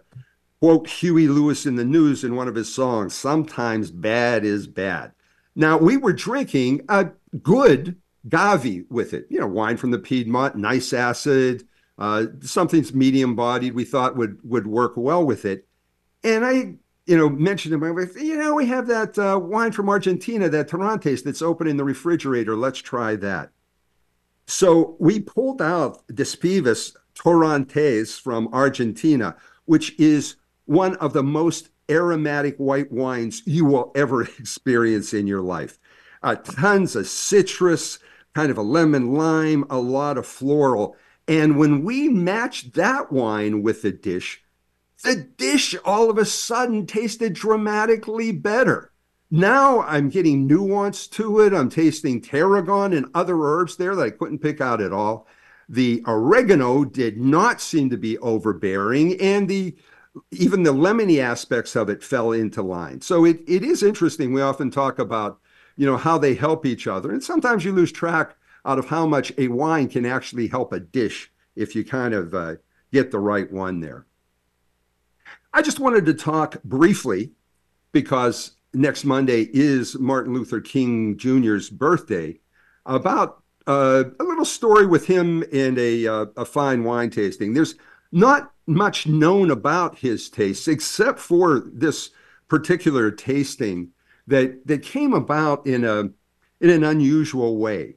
quote 0.61 0.89
Huey 0.89 1.29
Lewis 1.29 1.67
and 1.67 1.79
the 1.79 1.85
News 1.85 2.25
in 2.25 2.37
one 2.37 2.49
of 2.49 2.55
his 2.55 2.73
songs, 2.73 3.15
sometimes 3.15 3.91
bad 3.91 4.45
is 4.45 4.67
bad. 4.67 5.13
Now, 5.55 5.79
we 5.79 5.97
were 5.97 6.13
drinking 6.13 6.83
a 6.89 7.11
good 7.43 7.97
Gavi 8.29 8.85
with 8.91 9.15
it, 9.15 9.27
you 9.31 9.39
know, 9.39 9.47
wine 9.47 9.77
from 9.77 9.91
the 9.91 9.99
Piedmont, 9.99 10.57
nice 10.57 10.93
acid, 10.93 11.67
uh, 11.99 12.27
something's 12.43 12.93
medium 12.93 13.35
bodied 13.35 13.75
we 13.75 13.85
thought 13.85 14.17
would 14.17 14.39
would 14.43 14.67
work 14.67 14.95
well 14.97 15.25
with 15.25 15.45
it. 15.45 15.67
And 16.23 16.45
I, 16.45 16.75
you 17.07 17.17
know, 17.17 17.29
mentioned 17.29 17.73
to 17.73 17.79
my 17.79 17.91
wife, 17.91 18.21
you 18.21 18.37
know, 18.37 18.55
we 18.55 18.67
have 18.67 18.87
that 18.89 19.19
uh, 19.19 19.39
wine 19.39 19.73
from 19.73 19.89
Argentina, 19.89 20.49
that 20.49 20.69
Torrontés 20.69 21.23
that's 21.25 21.43
open 21.43 21.67
in 21.67 21.77
the 21.77 21.85
refrigerator. 21.85 22.57
Let's 22.57 22.81
try 22.81 23.17
that. 23.17 23.51
So 24.47 24.97
we 24.99 25.21
pulled 25.21 25.63
out 25.63 26.07
Despivas 26.09 26.95
Torrontés 27.15 28.21
from 28.21 28.49
Argentina, 28.53 29.37
which 29.65 29.99
is 29.99 30.37
one 30.67 30.97
of 30.97 31.13
the 31.13 31.23
most 31.23 31.71
aromatic 31.91 32.57
white 32.57 32.93
wines 32.93 33.43
you 33.47 33.65
will 33.65 33.93
ever 33.95 34.23
experience 34.39 35.15
in 35.15 35.27
your 35.27 35.43
life. 35.43 35.79
Uh, 36.23 36.35
tons 36.35 36.97
of 36.97 37.07
citrus, 37.07 37.99
kind 38.35 38.51
of 38.51 38.59
a 38.59 38.63
lemon 38.63 39.15
lime, 39.15 39.65
a 39.71 39.79
lot 39.79 40.19
of 40.19 40.27
floral. 40.27 40.97
And 41.29 41.59
when 41.59 41.83
we 41.85 42.09
matched 42.09 42.75
that 42.75 43.11
wine 43.11 43.63
with 43.63 43.83
the 43.83 43.93
dish, 43.93 44.43
the 45.03 45.17
dish 45.17 45.75
all 45.85 46.11
of 46.11 46.19
a 46.19 46.25
sudden 46.25 46.87
tasted 46.87 47.33
dramatically 47.33 48.33
better. 48.33 48.93
Now 49.31 49.83
I'm 49.83 50.09
getting 50.09 50.47
nuance 50.47 51.07
to 51.09 51.41
it. 51.41 51.53
I'm 51.53 51.69
tasting 51.69 52.21
tarragon 52.21 52.93
and 52.93 53.07
other 53.15 53.37
herbs 53.41 53.77
there 53.77 53.95
that 53.97 54.03
I 54.03 54.11
couldn't 54.11 54.39
pick 54.39 54.61
out 54.61 54.81
at 54.81 54.93
all. 54.93 55.27
The 55.69 56.03
oregano 56.07 56.85
did 56.85 57.19
not 57.19 57.61
seem 57.61 57.91
to 57.91 57.97
be 57.97 58.19
overbearing, 58.19 59.21
and 59.21 59.49
the 59.49 59.77
even 60.31 60.63
the 60.63 60.73
lemony 60.73 61.21
aspects 61.21 61.77
of 61.77 61.89
it 61.89 62.03
fell 62.03 62.33
into 62.33 62.63
line. 62.63 63.01
So 63.01 63.25
it, 63.25 63.41
it 63.47 63.63
is 63.63 63.83
interesting. 63.83 64.33
We 64.33 64.43
often 64.43 64.71
talk 64.71 64.99
about, 64.99 65.41
you 65.77 65.87
know, 65.87 65.97
how 65.97 66.19
they 66.19 66.35
help 66.35 66.65
each 66.65 66.87
other. 66.87 67.11
And 67.13 67.23
sometimes 67.23 67.65
you 67.65 67.73
lose 67.73 67.93
track 67.93 68.37
out 68.65 68.79
of 68.79 68.87
how 68.87 69.07
much 69.07 69.33
a 69.39 69.49
wine 69.49 69.89
can 69.89 70.07
actually 70.07 70.49
help 70.49 70.73
a 70.73 70.81
dish 70.81 71.31
if 71.55 71.75
you 71.75 71.85
kind 71.85 72.15
of 72.15 72.35
uh, 72.35 72.55
get 72.93 73.11
the 73.11 73.19
right 73.19 73.51
one 73.53 73.81
there. 73.81 74.07
I 75.53 75.63
just 75.63 75.81
wanted 75.81 76.05
to 76.07 76.15
talk 76.15 76.63
briefly 76.65 77.33
because 77.93 78.53
next 78.75 79.05
Monday 79.05 79.49
is 79.53 79.99
Martin 79.99 80.35
Luther 80.35 80.61
King 80.61 81.17
Jr.'s 81.17 81.71
birthday 81.71 82.39
about 82.85 83.43
uh, 83.67 84.05
a 84.21 84.25
little 84.25 84.45
story 84.45 84.87
with 84.87 85.07
him 85.07 85.43
and 85.53 85.79
a, 85.79 86.07
uh, 86.07 86.27
a 86.37 86.45
fine 86.45 86.85
wine 86.85 87.11
tasting. 87.11 87.55
There's 87.55 87.75
not 88.17 88.53
much 88.67 89.07
known 89.07 89.51
about 89.51 89.99
his 89.99 90.29
tastes 90.29 90.67
except 90.67 91.19
for 91.19 91.61
this 91.73 92.11
particular 92.49 93.11
tasting 93.11 93.91
that 94.27 94.67
that 94.67 94.83
came 94.83 95.13
about 95.13 95.67
in 95.67 95.85
a 95.85 96.09
in 96.61 96.71
an 96.71 96.83
unusual 96.83 97.59
way 97.59 97.95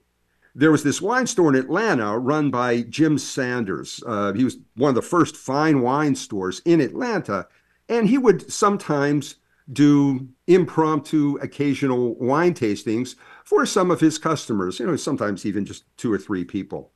there 0.56 0.72
was 0.72 0.84
this 0.84 1.02
wine 1.02 1.28
store 1.28 1.50
in 1.50 1.56
Atlanta 1.56 2.18
run 2.18 2.50
by 2.52 2.82
Jim 2.82 3.18
Sanders. 3.18 4.04
Uh, 4.06 4.34
he 4.34 4.44
was 4.44 4.58
one 4.76 4.90
of 4.90 4.96
the 4.96 5.02
first 5.02 5.38
fine 5.38 5.82
wine 5.82 6.16
stores 6.16 6.62
in 6.66 6.82
Atlanta. 6.82 7.48
And 7.88 8.08
he 8.08 8.18
would 8.18 8.52
sometimes 8.52 9.36
do 9.72 10.28
impromptu 10.48 11.38
occasional 11.42 12.16
wine 12.16 12.54
tastings 12.54 13.16
for 13.46 13.66
some 13.66 13.92
of 13.92 14.00
his 14.00 14.18
customers, 14.18 14.80
you 14.80 14.88
know, 14.88 14.96
sometimes 14.96 15.46
even 15.46 15.66
just 15.66 15.86
two 15.98 16.12
or 16.12 16.18
three 16.18 16.44
people. 16.44 16.92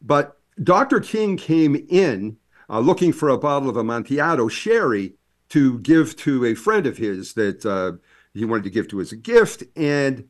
But 0.00 0.38
Dr. 0.62 1.00
King 1.00 1.36
came 1.36 1.86
in 1.88 2.36
uh, 2.68 2.80
looking 2.80 3.12
for 3.12 3.28
a 3.28 3.38
bottle 3.38 3.68
of 3.68 3.76
Amontillado 3.76 4.48
sherry 4.48 5.14
to 5.48 5.78
give 5.80 6.16
to 6.16 6.44
a 6.44 6.54
friend 6.54 6.86
of 6.86 6.96
his 6.96 7.34
that 7.34 7.64
uh, 7.64 7.92
he 8.34 8.44
wanted 8.44 8.64
to 8.64 8.70
give 8.70 8.88
to 8.88 9.00
as 9.00 9.12
a 9.12 9.16
gift. 9.16 9.62
And 9.76 10.28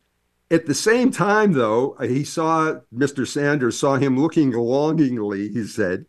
at 0.50 0.66
the 0.66 0.75
same 0.75 1.11
time, 1.11 1.52
though, 1.52 1.97
he 2.00 2.25
saw 2.25 2.81
Mr. 2.95 3.26
Sanders 3.26 3.78
saw 3.78 3.97
him 3.97 4.19
looking 4.19 4.52
longingly, 4.52 5.49
he 5.49 5.64
said, 5.64 6.07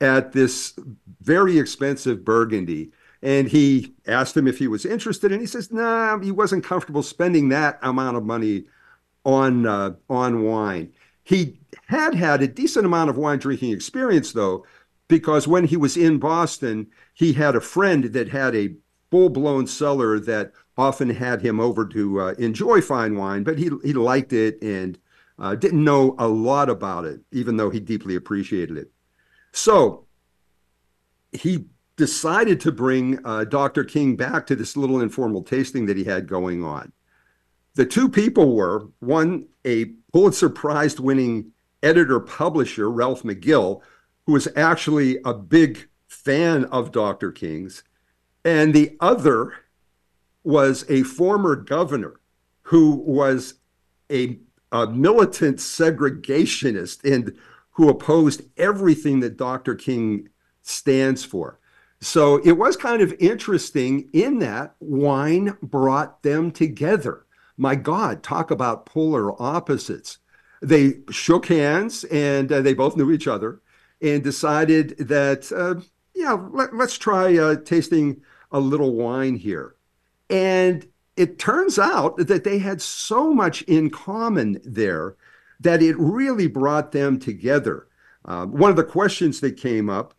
at 0.00 0.32
this 0.32 0.78
very 1.20 1.58
expensive 1.58 2.24
Burgundy. 2.24 2.92
And 3.22 3.48
he 3.48 3.94
asked 4.06 4.36
him 4.36 4.46
if 4.46 4.58
he 4.58 4.68
was 4.68 4.84
interested, 4.84 5.32
and 5.32 5.40
he 5.40 5.46
says, 5.46 5.72
"Nah, 5.72 6.18
he 6.20 6.30
wasn't 6.30 6.64
comfortable 6.64 7.02
spending 7.02 7.48
that 7.48 7.78
amount 7.82 8.16
of 8.16 8.24
money 8.24 8.64
on 9.24 9.66
uh, 9.66 9.94
on 10.08 10.42
wine." 10.42 10.92
He 11.24 11.58
had 11.86 12.14
had 12.14 12.42
a 12.42 12.46
decent 12.46 12.86
amount 12.86 13.10
of 13.10 13.16
wine 13.16 13.38
drinking 13.38 13.72
experience, 13.72 14.32
though, 14.32 14.64
because 15.08 15.46
when 15.46 15.64
he 15.64 15.76
was 15.76 15.96
in 15.96 16.18
Boston, 16.18 16.88
he 17.14 17.32
had 17.32 17.54
a 17.54 17.60
friend 17.60 18.04
that 18.04 18.28
had 18.28 18.54
a 18.54 18.74
full 19.10 19.28
blown 19.28 19.66
cellar 19.66 20.18
that 20.20 20.52
often 20.76 21.10
had 21.10 21.40
him 21.42 21.60
over 21.60 21.86
to 21.86 22.20
uh, 22.20 22.34
enjoy 22.38 22.80
fine 22.80 23.16
wine, 23.16 23.42
but 23.42 23.58
he 23.58 23.70
he 23.82 23.92
liked 23.92 24.32
it 24.32 24.60
and 24.60 24.98
uh, 25.38 25.54
didn't 25.54 25.84
know 25.84 26.14
a 26.18 26.26
lot 26.26 26.68
about 26.68 27.04
it, 27.04 27.20
even 27.32 27.56
though 27.56 27.70
he 27.70 27.80
deeply 27.80 28.14
appreciated 28.14 28.76
it. 28.76 28.90
So 29.52 30.06
he 31.32 31.66
decided 31.96 32.60
to 32.60 32.72
bring 32.72 33.18
uh, 33.24 33.44
Dr. 33.44 33.84
King 33.84 34.16
back 34.16 34.46
to 34.46 34.56
this 34.56 34.76
little 34.76 35.00
informal 35.00 35.42
tasting 35.42 35.86
that 35.86 35.96
he 35.96 36.04
had 36.04 36.26
going 36.26 36.62
on. 36.62 36.92
The 37.74 37.86
two 37.86 38.08
people 38.08 38.54
were 38.54 38.88
one, 39.00 39.46
a 39.64 39.86
Pulitzer 40.12 40.48
Prize 40.48 40.98
winning 40.98 41.52
editor 41.82 42.20
publisher, 42.20 42.90
Ralph 42.90 43.22
McGill, 43.22 43.82
who 44.26 44.32
was 44.32 44.48
actually 44.56 45.18
a 45.24 45.32
big 45.32 45.88
fan 46.08 46.64
of 46.66 46.92
Dr. 46.92 47.32
King's, 47.32 47.84
and 48.44 48.74
the 48.74 48.96
other 49.00 49.54
was 50.44 50.84
a 50.88 51.02
former 51.02 51.56
governor 51.56 52.20
who 52.62 52.96
was 52.96 53.54
a, 54.10 54.38
a 54.72 54.86
militant 54.88 55.58
segregationist 55.58 57.04
and 57.04 57.36
who 57.72 57.88
opposed 57.88 58.42
everything 58.56 59.20
that 59.20 59.36
Dr. 59.36 59.74
King 59.74 60.28
stands 60.62 61.24
for. 61.24 61.58
So 62.00 62.36
it 62.44 62.52
was 62.52 62.76
kind 62.76 63.02
of 63.02 63.14
interesting 63.18 64.08
in 64.12 64.38
that 64.40 64.74
wine 64.80 65.56
brought 65.62 66.22
them 66.22 66.50
together. 66.50 67.26
My 67.56 67.74
God, 67.74 68.22
talk 68.22 68.50
about 68.50 68.86
polar 68.86 69.40
opposites. 69.40 70.18
They 70.60 71.00
shook 71.10 71.46
hands 71.46 72.04
and 72.04 72.50
uh, 72.50 72.60
they 72.60 72.74
both 72.74 72.96
knew 72.96 73.10
each 73.10 73.26
other 73.26 73.60
and 74.06 74.22
decided 74.22 74.96
that, 74.98 75.50
uh, 75.52 75.80
yeah, 76.14 76.32
let, 76.52 76.72
us 76.72 76.96
try 76.96 77.36
uh, 77.36 77.56
tasting 77.56 78.22
a 78.52 78.60
little 78.60 78.94
wine 78.94 79.36
here. 79.36 79.74
And 80.30 80.86
it 81.16 81.38
turns 81.38 81.78
out 81.78 82.16
that 82.18 82.44
they 82.44 82.58
had 82.58 82.80
so 82.80 83.32
much 83.32 83.62
in 83.62 83.90
common 83.90 84.60
there 84.64 85.16
that 85.60 85.82
it 85.82 85.96
really 85.98 86.46
brought 86.46 86.92
them 86.92 87.18
together. 87.18 87.88
Uh, 88.24 88.46
one 88.46 88.70
of 88.70 88.76
the 88.76 88.84
questions 88.84 89.40
that 89.40 89.56
came 89.56 89.88
up 89.88 90.14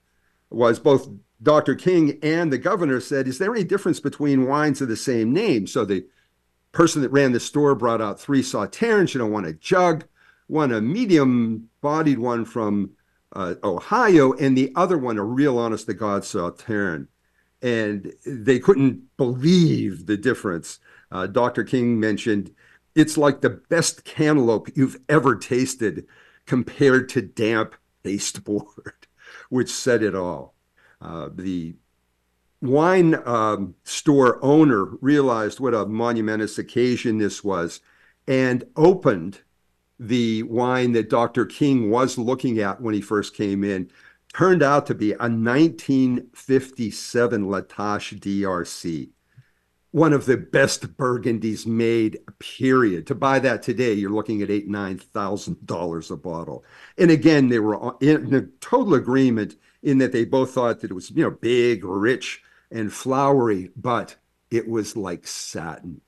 was 0.50 0.80
both 0.80 1.10
Dr. 1.42 1.76
King 1.76 2.18
and 2.24 2.52
the 2.52 2.58
governor 2.58 3.00
said, 3.00 3.28
Is 3.28 3.38
there 3.38 3.54
any 3.54 3.64
difference 3.64 4.00
between 4.00 4.48
wines 4.48 4.82
of 4.82 4.88
the 4.88 4.96
same 4.96 5.34
name? 5.34 5.68
So 5.68 5.86
the 5.86 6.06
person 6.72 7.02
that 7.02 7.12
ran 7.12 7.32
the 7.32 7.40
store 7.40 7.76
brought 7.76 8.02
out 8.02 8.20
three 8.20 8.42
sauternes, 8.42 9.14
you 9.14 9.20
know, 9.20 9.28
one 9.28 9.46
a 9.46 9.54
jug, 9.54 10.06
one 10.48 10.72
a 10.72 10.82
medium 10.82 11.70
bodied 11.82 12.20
one 12.20 12.46
from 12.46 12.92
uh, 13.38 13.54
Ohio, 13.64 14.34
and 14.34 14.58
the 14.58 14.74
other 14.76 14.98
one 14.98 15.20
a 15.20 15.24
real 15.24 15.60
honest 15.60 15.86
to 15.86 15.94
God 15.94 16.26
sauterne. 16.26 17.08
And 17.62 18.14
they 18.26 18.58
couldn't 18.58 19.16
believe 19.16 20.08
the 20.08 20.18
difference. 20.18 20.80
Uh, 21.12 21.28
Dr. 21.28 21.64
King 21.64 22.00
mentioned 22.00 22.52
it's 22.96 23.16
like 23.16 23.42
the 23.42 23.52
best 23.52 24.04
cantaloupe 24.04 24.76
you've 24.76 24.98
ever 25.08 25.36
tasted 25.36 26.08
compared 26.48 27.10
to 27.10 27.22
damp 27.22 27.76
pasteboard, 28.04 29.08
which 29.50 29.70
said 29.70 30.02
it 30.02 30.16
all. 30.16 30.56
Uh, 31.00 31.30
the 31.32 31.76
wine 32.60 33.16
um, 33.26 33.76
store 33.84 34.44
owner 34.44 34.86
realized 35.00 35.60
what 35.60 35.76
a 35.76 35.86
monumentous 35.86 36.58
occasion 36.58 37.20
this 37.20 37.44
was 37.44 37.82
and 38.28 38.64
opened 38.76 39.42
the 40.00 40.44
wine 40.44 40.92
that 40.94 41.10
Dr. 41.10 41.46
King 41.46 41.90
was 41.90 42.18
looking 42.18 42.60
at 42.60 42.80
when 42.82 42.94
he 42.94 43.02
first 43.02 43.36
came 43.36 43.62
in. 43.64 43.90
Turned 44.34 44.62
out 44.62 44.86
to 44.88 44.94
be 44.94 45.14
a 45.14 45.18
1957 45.18 47.50
La 47.50 47.62
Tâche 47.62 48.20
DRC, 48.20 49.10
one 49.92 50.12
of 50.14 50.26
the 50.26 50.36
best 50.38 50.98
Burgundies 50.98 51.66
made, 51.66 52.20
period. 52.38 53.08
To 53.08 53.16
buy 53.16 53.40
that 53.40 53.64
today, 53.64 53.94
you're 53.94 54.12
looking 54.12 54.44
at 54.44 54.52
eight, 54.52 54.68
nine 54.68 55.00
thousand 55.00 55.66
dollars 55.66 56.12
a 56.12 56.18
bottle. 56.18 56.64
And 56.98 57.10
again, 57.10 57.50
they 57.50 57.58
were 57.60 57.96
in 58.02 58.36
a 58.36 58.42
total 58.60 58.94
agreement 58.94 59.56
in 59.82 59.98
that 60.00 60.12
they 60.12 60.26
both 60.26 60.52
thought 60.52 60.82
that 60.82 60.92
it 60.92 60.94
was, 60.94 61.10
you 61.12 61.24
know, 61.24 61.32
big, 61.32 61.84
rich, 61.84 62.44
and 62.70 62.94
flowery, 62.94 63.72
but 63.76 64.16
it 64.52 64.68
was 64.68 64.96
like 64.96 65.26
satin. 65.26 66.02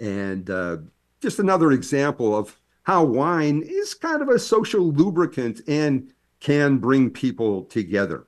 And 0.00 0.50
uh, 0.50 0.78
just 1.20 1.38
another 1.38 1.70
example 1.72 2.36
of 2.36 2.58
how 2.88 3.04
wine 3.04 3.62
is 3.66 3.92
kind 3.92 4.22
of 4.22 4.30
a 4.30 4.38
social 4.38 4.90
lubricant 4.90 5.60
and 5.68 6.10
can 6.40 6.78
bring 6.78 7.10
people 7.10 7.64
together. 7.64 8.26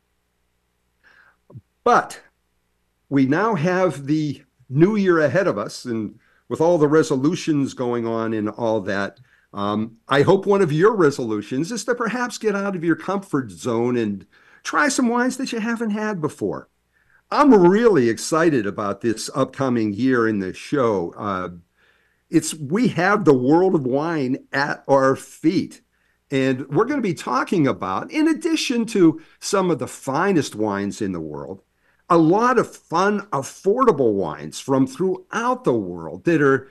But 1.82 2.20
we 3.08 3.24
now 3.24 3.54
have 3.54 4.04
the 4.04 4.42
new 4.68 4.96
year 4.96 5.18
ahead 5.20 5.46
of 5.46 5.56
us, 5.56 5.86
and 5.86 6.18
with 6.50 6.60
all 6.60 6.76
the 6.76 6.88
resolutions 6.88 7.72
going 7.72 8.06
on 8.06 8.34
and 8.34 8.50
all 8.50 8.82
that, 8.82 9.18
um, 9.54 9.96
I 10.08 10.20
hope 10.20 10.44
one 10.44 10.60
of 10.60 10.70
your 10.70 10.94
resolutions 10.94 11.72
is 11.72 11.86
to 11.86 11.94
perhaps 11.94 12.36
get 12.36 12.54
out 12.54 12.76
of 12.76 12.84
your 12.84 12.96
comfort 12.96 13.50
zone 13.50 13.96
and 13.96 14.26
try 14.62 14.88
some 14.88 15.08
wines 15.08 15.38
that 15.38 15.52
you 15.52 15.60
haven't 15.60 15.92
had 15.92 16.20
before. 16.20 16.68
I'm 17.30 17.54
really 17.54 18.10
excited 18.10 18.66
about 18.66 19.00
this 19.00 19.30
upcoming 19.34 19.94
year 19.94 20.28
in 20.28 20.38
the 20.38 20.52
show. 20.52 21.14
Uh, 21.16 21.48
it's 22.30 22.54
we 22.54 22.88
have 22.88 23.24
the 23.24 23.34
world 23.34 23.74
of 23.74 23.84
wine 23.84 24.38
at 24.52 24.84
our 24.88 25.16
feet. 25.16 25.82
And 26.30 26.68
we're 26.68 26.84
going 26.84 26.98
to 26.98 27.08
be 27.08 27.14
talking 27.14 27.66
about, 27.66 28.10
in 28.12 28.28
addition 28.28 28.86
to 28.86 29.20
some 29.40 29.70
of 29.70 29.80
the 29.80 29.88
finest 29.88 30.54
wines 30.54 31.02
in 31.02 31.10
the 31.10 31.20
world, 31.20 31.62
a 32.08 32.18
lot 32.18 32.58
of 32.58 32.74
fun, 32.74 33.22
affordable 33.32 34.14
wines 34.14 34.60
from 34.60 34.86
throughout 34.86 35.64
the 35.64 35.74
world 35.74 36.24
that 36.24 36.40
are 36.40 36.68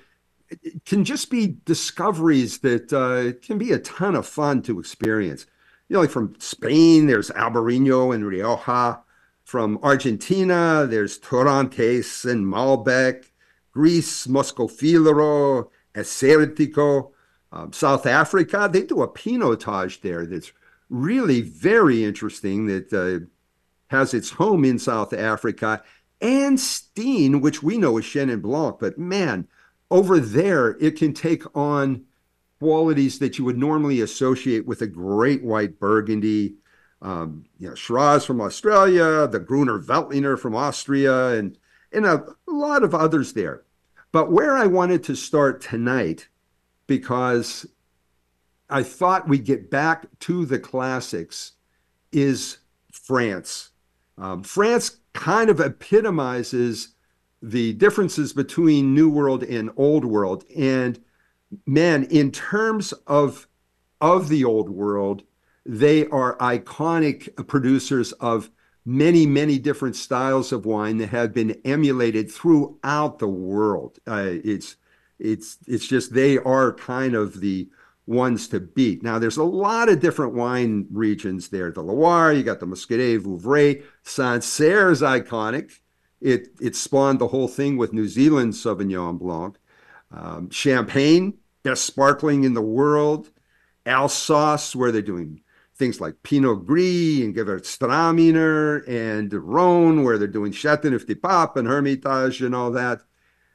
can 0.86 1.06
just 1.06 1.30
be 1.30 1.58
discoveries 1.66 2.60
that 2.60 2.92
uh, 2.92 3.38
can 3.46 3.58
be 3.58 3.72
a 3.72 3.80
ton 3.80 4.16
of 4.16 4.26
fun 4.26 4.62
to 4.64 4.80
experience 4.80 5.46
you 5.90 5.96
know, 5.96 6.02
like 6.02 6.12
from 6.12 6.36
Spain, 6.38 7.08
there's 7.08 7.32
Albarino 7.32 8.14
and 8.14 8.26
Rioja. 8.26 9.02
From 9.44 9.80
Argentina, 9.82 10.86
there's 10.88 11.18
Torrontés 11.18 12.30
and 12.30 12.46
Malbec. 12.46 13.29
Greece, 13.80 14.28
Moscofilero, 14.28 15.70
Assyrtiko. 15.96 17.12
Um, 17.54 17.72
South 17.72 18.06
Africa, 18.06 18.70
they 18.70 18.82
do 18.82 19.02
a 19.02 19.08
Pinotage 19.08 20.02
there 20.02 20.26
that's 20.26 20.52
really 20.90 21.40
very 21.40 22.04
interesting 22.04 22.66
that 22.66 22.92
uh, 22.92 23.26
has 23.88 24.14
its 24.14 24.32
home 24.32 24.66
in 24.66 24.80
South 24.80 25.14
Africa. 25.14 25.82
And 26.20 26.60
Steen, 26.60 27.40
which 27.40 27.64
we 27.64 27.78
know 27.78 27.98
is 27.98 28.04
Chenin 28.04 28.42
Blanc, 28.42 28.80
but 28.82 29.00
man, 29.00 29.48
over 29.90 30.20
there, 30.20 30.72
it 30.82 30.98
can 30.98 31.14
take 31.14 31.44
on 31.56 32.04
qualities 32.60 33.20
that 33.20 33.38
you 33.38 33.46
would 33.46 33.58
normally 33.58 34.02
associate 34.02 34.68
with 34.68 34.82
a 34.82 34.88
great 34.88 35.42
white 35.42 35.80
Burgundy. 35.80 36.56
Um, 37.02 37.46
you 37.58 37.70
know, 37.70 37.76
Shiraz 37.76 38.26
from 38.26 38.42
Australia, 38.42 39.26
the 39.26 39.40
Gruner 39.40 39.80
Veltliner 39.80 40.38
from 40.38 40.54
Austria, 40.54 41.30
and 41.30 41.58
and 41.94 42.06
a 42.06 42.26
lot 42.46 42.84
of 42.84 42.94
others 42.94 43.32
there. 43.32 43.64
But 44.12 44.32
where 44.32 44.58
I 44.58 44.66
wanted 44.66 45.04
to 45.06 45.16
start 45.16 45.62
tonight, 45.62 46.28
because 46.88 47.68
I 48.70 48.84
thought 48.84 49.28
we'd 49.28 49.46
get 49.46 49.70
back 49.70 50.08
to 50.22 50.46
the 50.46 50.60
classics, 50.60 51.54
is 52.12 52.58
France. 52.92 53.70
Um, 54.18 54.44
France 54.44 55.00
kind 55.14 55.50
of 55.50 55.60
epitomizes 55.60 56.96
the 57.42 57.74
differences 57.74 58.34
between 58.34 58.94
New 58.94 59.10
World 59.10 59.44
and 59.44 59.70
Old 59.78 60.06
World. 60.06 60.44
And 60.56 61.00
man, 61.66 62.04
in 62.06 62.32
terms 62.32 62.94
of 63.08 63.48
of 64.02 64.30
the 64.30 64.46
old 64.46 64.70
world, 64.70 65.24
they 65.66 66.08
are 66.08 66.38
iconic 66.38 67.48
producers 67.48 68.14
of 68.14 68.50
many, 68.90 69.28
many 69.28 69.60
different 69.60 69.96
styles 69.96 70.52
of 70.52 70.66
wine 70.66 70.98
that 70.98 71.10
have 71.10 71.32
been 71.32 71.62
emulated 71.64 72.32
throughout 72.32 73.20
the 73.20 73.28
world. 73.28 74.00
Uh, 74.08 74.26
it's 74.44 74.78
it's 75.20 75.58
it's 75.68 75.88
just 75.88 76.14
they 76.14 76.38
are 76.40 76.74
kind 76.74 77.14
of 77.14 77.40
the 77.40 77.70
ones 78.08 78.48
to 78.48 78.60
beat. 78.60 79.04
Now, 79.04 79.20
there's 79.20 79.38
a 79.38 79.44
lot 79.44 79.90
of 79.90 80.00
different 80.00 80.34
wine 80.34 80.88
regions 80.92 81.50
there. 81.50 81.72
The 81.72 81.84
Loire, 81.84 82.34
you 82.34 82.42
got 82.42 82.60
the 82.60 82.66
Muscadet, 82.66 83.20
Vouvray, 83.20 83.84
Sancerre 84.04 84.92
is 84.92 85.02
iconic. 85.02 85.80
It 86.20 86.48
it 86.60 86.76
spawned 86.76 87.20
the 87.20 87.28
whole 87.28 87.48
thing 87.48 87.78
with 87.78 87.94
New 87.94 88.08
Zealand 88.08 88.54
Sauvignon 88.54 89.20
Blanc. 89.20 89.58
Um, 90.12 90.50
Champagne, 90.50 91.38
best 91.62 91.86
sparkling 91.86 92.44
in 92.44 92.56
the 92.56 92.62
world. 92.62 93.30
Alsace, 93.86 94.76
where 94.76 94.92
they're 94.92 95.02
doing 95.02 95.42
things 95.80 96.02
like 96.02 96.22
Pinot 96.24 96.66
Gris 96.66 97.22
and 97.22 97.34
Gewürztraminer 97.34 98.88
and 98.88 99.34
Rhone, 99.34 100.04
where 100.04 100.18
they're 100.18 100.28
doing 100.28 100.52
Chateauneuf 100.52 101.08
du 101.08 101.16
Pape 101.16 101.56
and 101.56 101.68
Hermitage 101.68 102.42
and 102.42 102.54
all 102.54 102.70
that. 102.72 103.02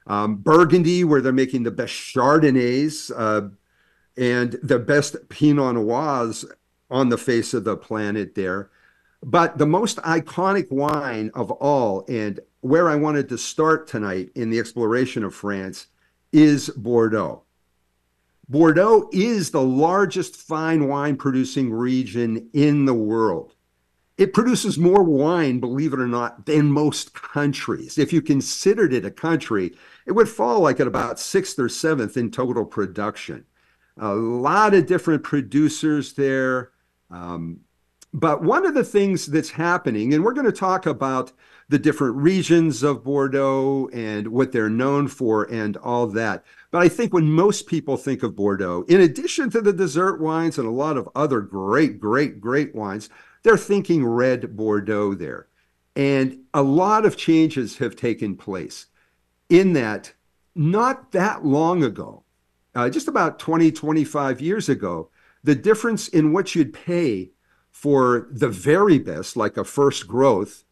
Um, 0.06 0.36
Burgundy, 0.36 1.04
where 1.04 1.20
they're 1.20 1.32
making 1.32 1.62
the 1.62 1.70
best 1.70 1.92
Chardonnays 1.92 3.12
uh, 3.16 3.48
and 4.16 4.58
the 4.62 4.78
best 4.78 5.28
Pinot 5.28 5.74
Noirs 5.74 6.44
on 6.90 7.10
the 7.10 7.18
face 7.18 7.54
of 7.54 7.64
the 7.64 7.76
planet 7.76 8.34
there. 8.34 8.70
But 9.22 9.56
the 9.56 9.66
most 9.66 9.98
iconic 9.98 10.70
wine 10.70 11.30
of 11.34 11.50
all, 11.50 12.04
and 12.08 12.40
where 12.60 12.88
I 12.88 12.96
wanted 12.96 13.28
to 13.30 13.38
start 13.38 13.86
tonight 13.86 14.30
in 14.34 14.50
the 14.50 14.58
exploration 14.58 15.24
of 15.24 15.34
France, 15.34 15.86
is 16.32 16.68
Bordeaux. 16.70 17.43
Bordeaux 18.48 19.08
is 19.12 19.50
the 19.50 19.62
largest 19.62 20.36
fine 20.36 20.88
wine 20.88 21.16
producing 21.16 21.72
region 21.72 22.50
in 22.52 22.84
the 22.84 22.94
world. 22.94 23.54
It 24.16 24.32
produces 24.32 24.78
more 24.78 25.02
wine, 25.02 25.58
believe 25.58 25.92
it 25.92 25.98
or 25.98 26.06
not, 26.06 26.46
than 26.46 26.70
most 26.70 27.14
countries. 27.14 27.98
If 27.98 28.12
you 28.12 28.22
considered 28.22 28.92
it 28.92 29.04
a 29.04 29.10
country, 29.10 29.74
it 30.06 30.12
would 30.12 30.28
fall 30.28 30.60
like 30.60 30.78
at 30.78 30.86
about 30.86 31.18
sixth 31.18 31.58
or 31.58 31.68
seventh 31.68 32.16
in 32.16 32.30
total 32.30 32.64
production. 32.64 33.44
A 33.98 34.14
lot 34.14 34.74
of 34.74 34.86
different 34.86 35.24
producers 35.24 36.12
there. 36.12 36.70
Um, 37.10 37.60
but 38.12 38.42
one 38.42 38.64
of 38.64 38.74
the 38.74 38.84
things 38.84 39.26
that's 39.26 39.50
happening, 39.50 40.14
and 40.14 40.22
we're 40.22 40.32
going 40.32 40.46
to 40.46 40.52
talk 40.52 40.86
about 40.86 41.32
the 41.68 41.78
different 41.78 42.16
regions 42.16 42.82
of 42.82 43.04
Bordeaux 43.04 43.88
and 43.92 44.28
what 44.28 44.52
they're 44.52 44.70
known 44.70 45.08
for 45.08 45.44
and 45.44 45.76
all 45.78 46.06
that. 46.08 46.44
But 46.70 46.82
I 46.82 46.88
think 46.88 47.12
when 47.12 47.30
most 47.30 47.66
people 47.66 47.96
think 47.96 48.22
of 48.22 48.36
Bordeaux, 48.36 48.84
in 48.88 49.00
addition 49.00 49.50
to 49.50 49.60
the 49.60 49.72
dessert 49.72 50.20
wines 50.20 50.58
and 50.58 50.66
a 50.66 50.72
lot 50.72 50.96
of 50.96 51.08
other 51.14 51.40
great, 51.40 52.00
great, 52.00 52.40
great 52.40 52.74
wines, 52.74 53.08
they're 53.42 53.56
thinking 53.56 54.04
red 54.06 54.56
Bordeaux 54.56 55.14
there. 55.14 55.48
And 55.96 56.40
a 56.52 56.62
lot 56.62 57.06
of 57.06 57.16
changes 57.16 57.78
have 57.78 57.94
taken 57.94 58.36
place 58.36 58.86
in 59.48 59.72
that 59.74 60.12
not 60.54 61.12
that 61.12 61.44
long 61.44 61.82
ago, 61.82 62.24
uh, 62.74 62.88
just 62.88 63.08
about 63.08 63.38
20, 63.38 63.72
25 63.72 64.40
years 64.40 64.68
ago, 64.68 65.10
the 65.42 65.54
difference 65.54 66.08
in 66.08 66.32
what 66.32 66.54
you'd 66.54 66.72
pay 66.72 67.30
for 67.70 68.28
the 68.30 68.48
very 68.48 68.98
best, 68.98 69.36
like 69.36 69.56
a 69.56 69.64
first 69.64 70.06
growth, 70.06 70.64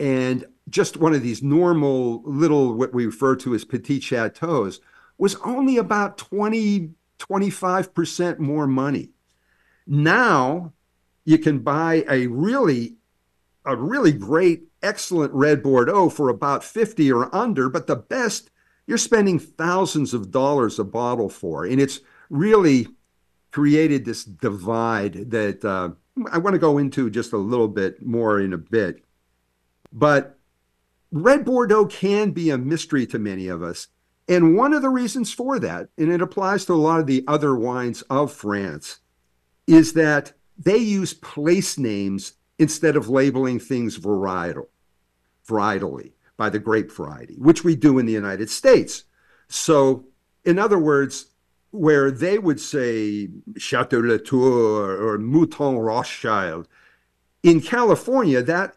and 0.00 0.44
just 0.68 0.96
one 0.96 1.14
of 1.14 1.22
these 1.22 1.42
normal 1.42 2.22
little, 2.24 2.74
what 2.74 2.92
we 2.92 3.06
refer 3.06 3.36
to 3.36 3.54
as 3.54 3.64
petit 3.64 4.00
chateaus, 4.00 4.80
was 5.16 5.36
only 5.36 5.76
about 5.76 6.18
20, 6.18 6.90
25% 7.18 8.38
more 8.38 8.66
money. 8.66 9.10
Now 9.86 10.72
you 11.24 11.38
can 11.38 11.60
buy 11.60 12.04
a 12.08 12.26
really, 12.26 12.96
a 13.64 13.76
really 13.76 14.12
great, 14.12 14.64
excellent 14.82 15.32
red 15.32 15.62
Bordeaux 15.62 16.08
for 16.08 16.28
about 16.28 16.62
50 16.62 17.10
or 17.12 17.34
under, 17.34 17.68
but 17.68 17.86
the 17.86 17.96
best 17.96 18.50
you're 18.86 18.98
spending 18.98 19.38
thousands 19.38 20.14
of 20.14 20.30
dollars 20.30 20.78
a 20.78 20.84
bottle 20.84 21.28
for. 21.28 21.64
And 21.64 21.80
it's 21.80 22.00
really 22.30 22.88
created 23.50 24.04
this 24.04 24.24
divide 24.24 25.30
that 25.30 25.64
uh, 25.64 25.90
I 26.30 26.38
want 26.38 26.54
to 26.54 26.58
go 26.58 26.78
into 26.78 27.10
just 27.10 27.32
a 27.32 27.38
little 27.38 27.68
bit 27.68 28.04
more 28.04 28.40
in 28.40 28.52
a 28.52 28.58
bit. 28.58 29.04
But 29.92 30.38
red 31.10 31.44
Bordeaux 31.44 31.86
can 31.86 32.30
be 32.32 32.50
a 32.50 32.58
mystery 32.58 33.06
to 33.06 33.18
many 33.18 33.48
of 33.48 33.62
us. 33.62 33.88
And 34.28 34.56
one 34.56 34.74
of 34.74 34.82
the 34.82 34.90
reasons 34.90 35.32
for 35.32 35.58
that, 35.58 35.88
and 35.96 36.12
it 36.12 36.20
applies 36.20 36.66
to 36.66 36.74
a 36.74 36.74
lot 36.74 37.00
of 37.00 37.06
the 37.06 37.24
other 37.26 37.56
wines 37.56 38.02
of 38.02 38.32
France, 38.32 39.00
is 39.66 39.94
that 39.94 40.32
they 40.58 40.76
use 40.76 41.14
place 41.14 41.78
names 41.78 42.34
instead 42.58 42.96
of 42.96 43.08
labeling 43.08 43.58
things 43.58 43.98
varietal, 43.98 44.66
varietally 45.46 46.12
by 46.36 46.50
the 46.50 46.58
grape 46.58 46.92
variety, 46.92 47.36
which 47.36 47.64
we 47.64 47.74
do 47.74 47.98
in 47.98 48.06
the 48.06 48.12
United 48.12 48.50
States. 48.50 49.04
So, 49.48 50.06
in 50.44 50.58
other 50.58 50.78
words, 50.78 51.26
where 51.70 52.10
they 52.10 52.38
would 52.38 52.60
say 52.60 53.28
Chateau 53.56 54.00
Latour 54.00 54.96
or 54.96 55.18
Mouton 55.18 55.78
Rothschild, 55.78 56.68
in 57.42 57.60
California, 57.60 58.42
that 58.42 58.76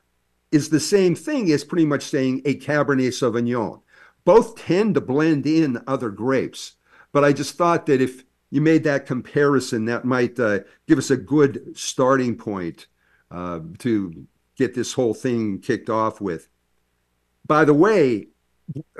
is 0.51 0.69
the 0.69 0.79
same 0.79 1.15
thing 1.15 1.51
as 1.51 1.63
pretty 1.63 1.85
much 1.85 2.03
saying 2.03 2.41
a 2.45 2.55
Cabernet 2.55 3.09
Sauvignon. 3.09 3.81
Both 4.25 4.55
tend 4.55 4.95
to 4.95 5.01
blend 5.01 5.45
in 5.45 5.81
other 5.87 6.09
grapes, 6.09 6.73
but 7.11 7.23
I 7.23 7.33
just 7.33 7.55
thought 7.55 7.85
that 7.87 8.01
if 8.01 8.23
you 8.51 8.61
made 8.61 8.83
that 8.83 9.05
comparison, 9.05 9.85
that 9.85 10.05
might 10.05 10.39
uh, 10.39 10.59
give 10.87 10.97
us 10.97 11.09
a 11.09 11.17
good 11.17 11.75
starting 11.75 12.35
point 12.35 12.87
uh, 13.31 13.61
to 13.79 14.27
get 14.57 14.75
this 14.75 14.93
whole 14.93 15.13
thing 15.13 15.59
kicked 15.59 15.89
off 15.89 16.21
with. 16.21 16.49
By 17.47 17.65
the 17.65 17.73
way, 17.73 18.27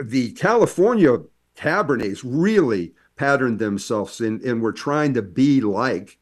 the 0.02 0.32
California 0.32 1.18
Cabernets 1.56 2.22
really 2.24 2.94
patterned 3.16 3.60
themselves 3.60 4.20
in, 4.22 4.42
and 4.46 4.62
were 4.62 4.74
trying 4.74 5.14
to 5.14 5.22
be 5.22 5.62
like 5.62 6.18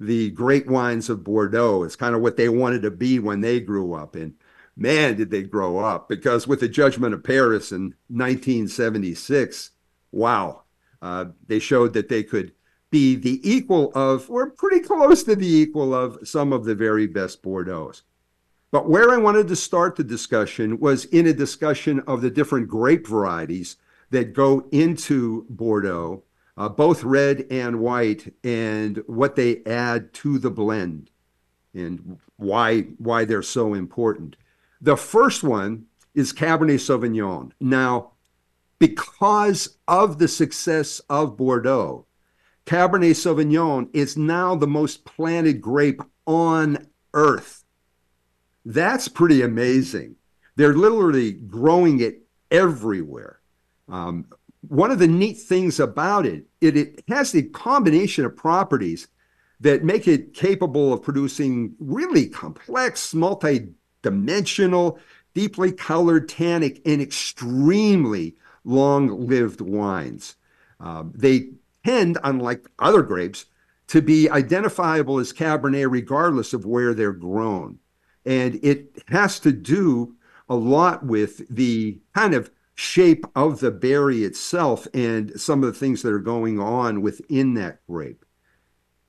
the 0.00 0.30
great 0.30 0.66
wines 0.66 1.08
of 1.10 1.22
Bordeaux. 1.22 1.84
It's 1.84 1.96
kind 1.96 2.14
of 2.14 2.22
what 2.22 2.36
they 2.36 2.48
wanted 2.48 2.82
to 2.82 2.90
be 2.90 3.18
when 3.18 3.42
they 3.42 3.60
grew 3.60 3.92
up. 3.92 4.16
And 4.16 4.34
man, 4.80 5.14
did 5.14 5.30
they 5.30 5.42
grow 5.42 5.78
up 5.78 6.08
because 6.08 6.48
with 6.48 6.60
the 6.60 6.68
Judgment 6.68 7.14
of 7.14 7.22
Paris 7.22 7.70
in 7.70 7.94
1976, 8.08 9.70
wow, 10.10 10.62
uh, 11.02 11.26
they 11.46 11.58
showed 11.58 11.92
that 11.92 12.08
they 12.08 12.22
could 12.22 12.52
be 12.90 13.14
the 13.14 13.40
equal 13.48 13.92
of, 13.94 14.28
or 14.30 14.50
pretty 14.50 14.80
close 14.80 15.22
to 15.22 15.36
the 15.36 15.46
equal 15.46 15.94
of, 15.94 16.18
some 16.26 16.52
of 16.52 16.64
the 16.64 16.74
very 16.74 17.06
best 17.06 17.42
Bordeaux's. 17.42 18.02
But 18.72 18.88
where 18.88 19.10
I 19.10 19.16
wanted 19.16 19.48
to 19.48 19.56
start 19.56 19.96
the 19.96 20.04
discussion 20.04 20.78
was 20.80 21.04
in 21.06 21.26
a 21.26 21.32
discussion 21.32 22.00
of 22.06 22.22
the 22.22 22.30
different 22.30 22.68
grape 22.68 23.06
varieties 23.06 23.76
that 24.10 24.32
go 24.32 24.66
into 24.72 25.44
Bordeaux, 25.50 26.22
uh, 26.56 26.68
both 26.68 27.04
red 27.04 27.46
and 27.50 27.80
white, 27.80 28.32
and 28.44 29.02
what 29.06 29.36
they 29.36 29.62
add 29.66 30.12
to 30.14 30.38
the 30.38 30.50
blend 30.50 31.10
and 31.74 32.18
why 32.36 32.82
why 32.98 33.24
they're 33.24 33.42
so 33.42 33.74
important. 33.74 34.36
The 34.80 34.96
first 34.96 35.42
one 35.42 35.86
is 36.14 36.32
Cabernet 36.32 36.80
Sauvignon. 36.80 37.52
Now, 37.60 38.12
because 38.78 39.76
of 39.86 40.18
the 40.18 40.28
success 40.28 41.00
of 41.10 41.36
Bordeaux, 41.36 42.06
Cabernet 42.66 43.14
Sauvignon 43.14 43.88
is 43.92 44.16
now 44.16 44.54
the 44.54 44.66
most 44.66 45.04
planted 45.04 45.60
grape 45.60 46.00
on 46.26 46.86
earth. 47.12 47.64
That's 48.64 49.08
pretty 49.08 49.42
amazing. 49.42 50.16
They're 50.56 50.74
literally 50.74 51.32
growing 51.32 52.00
it 52.00 52.22
everywhere. 52.50 53.40
Um, 53.88 54.26
one 54.62 54.90
of 54.90 54.98
the 54.98 55.08
neat 55.08 55.38
things 55.38 55.80
about 55.80 56.26
it, 56.26 56.46
it, 56.60 56.76
it 56.76 57.04
has 57.08 57.32
the 57.32 57.42
combination 57.42 58.24
of 58.24 58.36
properties 58.36 59.08
that 59.60 59.84
make 59.84 60.08
it 60.08 60.32
capable 60.32 60.92
of 60.92 61.02
producing 61.02 61.74
really 61.78 62.28
complex, 62.28 63.12
multi-dimensional, 64.02 64.98
deeply 65.34 65.72
colored, 65.72 66.28
tannic, 66.28 66.80
and 66.84 67.00
extremely 67.00 68.36
long-lived 68.64 69.60
wines. 69.60 70.36
Um, 70.78 71.12
they 71.14 71.50
tend, 71.84 72.18
unlike 72.24 72.66
other 72.78 73.02
grapes, 73.02 73.46
to 73.88 74.00
be 74.02 74.30
identifiable 74.30 75.18
as 75.18 75.32
Cabernet 75.32 75.90
regardless 75.90 76.52
of 76.52 76.64
where 76.64 76.94
they're 76.94 77.12
grown. 77.12 77.78
And 78.24 78.58
it 78.62 79.02
has 79.08 79.40
to 79.40 79.52
do 79.52 80.14
a 80.48 80.54
lot 80.54 81.04
with 81.04 81.48
the 81.48 81.98
kind 82.14 82.34
of 82.34 82.50
shape 82.74 83.26
of 83.34 83.60
the 83.60 83.70
berry 83.70 84.24
itself 84.24 84.86
and 84.94 85.38
some 85.40 85.62
of 85.62 85.72
the 85.72 85.78
things 85.78 86.02
that 86.02 86.12
are 86.12 86.18
going 86.18 86.58
on 86.58 87.02
within 87.02 87.54
that 87.54 87.84
grape. 87.86 88.24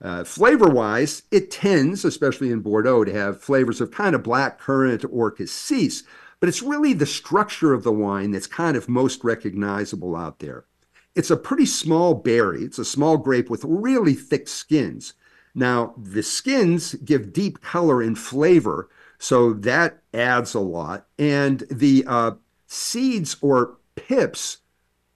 Uh, 0.02 0.24
flavor 0.24 0.68
wise, 0.68 1.24
it 1.30 1.52
tends, 1.52 2.04
especially 2.04 2.52
in 2.52 2.62
Bordeaux, 2.62 3.04
to 3.04 3.14
have 3.14 3.42
flavors 3.42 3.80
of 3.80 3.92
kind 3.92 4.16
of 4.16 4.24
black 4.24 4.58
currant 4.60 5.06
or 5.12 5.30
cassis, 5.30 6.04
but 6.40 6.50
it's 6.50 6.64
really 6.64 6.94
the 6.94 7.06
structure 7.06 7.72
of 7.72 7.84
the 7.84 7.92
wine 7.92 8.32
that's 8.32 8.48
kind 8.48 8.76
of 8.76 8.90
most 8.90 9.24
recognizable 9.24 10.16
out 10.16 10.40
there. 10.40 10.66
It's 11.14 11.30
a 11.30 11.38
pretty 11.38 11.68
small 11.68 12.16
berry. 12.16 12.64
It's 12.64 12.80
a 12.80 12.86
small 12.86 13.18
grape 13.18 13.50
with 13.50 13.64
really 13.64 14.14
thick 14.14 14.48
skins. 14.48 15.14
Now, 15.54 15.94
the 15.98 16.24
skins 16.24 16.96
give 16.96 17.34
deep 17.34 17.62
color 17.62 18.02
and 18.02 18.18
flavor, 18.18 18.90
So 19.20 19.54
that 19.54 20.02
adds 20.16 20.56
a 20.56 20.60
lot. 20.60 21.06
And 21.20 21.64
the 21.70 22.04
uh, 22.08 22.32
seeds 22.66 23.38
or 23.42 23.78
pips 23.96 24.58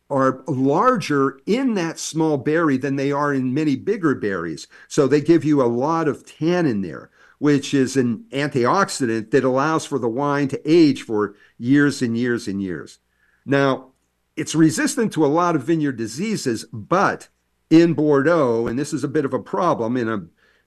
are 0.10 0.44
larger 0.48 1.40
in 1.46 1.74
that 1.74 1.98
small 1.98 2.38
berry 2.38 2.78
than 2.78 2.96
they 2.96 3.12
are 3.12 3.34
in 3.34 3.54
many 3.54 3.76
bigger 3.76 4.14
berries. 4.14 4.68
So 4.88 5.08
they 5.08 5.22
give 5.22 5.44
you 5.44 5.62
a 5.62 5.66
lot 5.66 6.08
of 6.08 6.26
tannin 6.26 6.82
there, 6.82 7.10
which 7.40 7.74
is 7.74 7.98
an 7.98 8.26
antioxidant 8.32 9.32
that 9.32 9.44
allows 9.44 9.86
for 9.86 9.98
the 9.98 10.10
wine 10.10 10.48
to 10.50 10.62
age 10.70 11.02
for 11.02 11.36
years 11.58 12.02
and 12.02 12.16
years 12.16 12.48
and 12.48 12.62
years. 12.62 13.00
Now, 13.46 13.92
it's 14.36 14.54
resistant 14.54 15.14
to 15.14 15.26
a 15.26 15.28
lot 15.28 15.56
of 15.56 15.64
vineyard 15.64 15.98
diseases, 15.98 16.66
but 16.72 17.30
in 17.70 17.94
Bordeaux, 17.94 18.68
and 18.68 18.78
this 18.78 18.94
is 18.94 19.04
a 19.04 19.10
bit 19.10 19.26
of 19.26 19.34
a 19.34 19.40
problem, 19.40 19.98
and 19.98 20.10
a, 20.10 20.26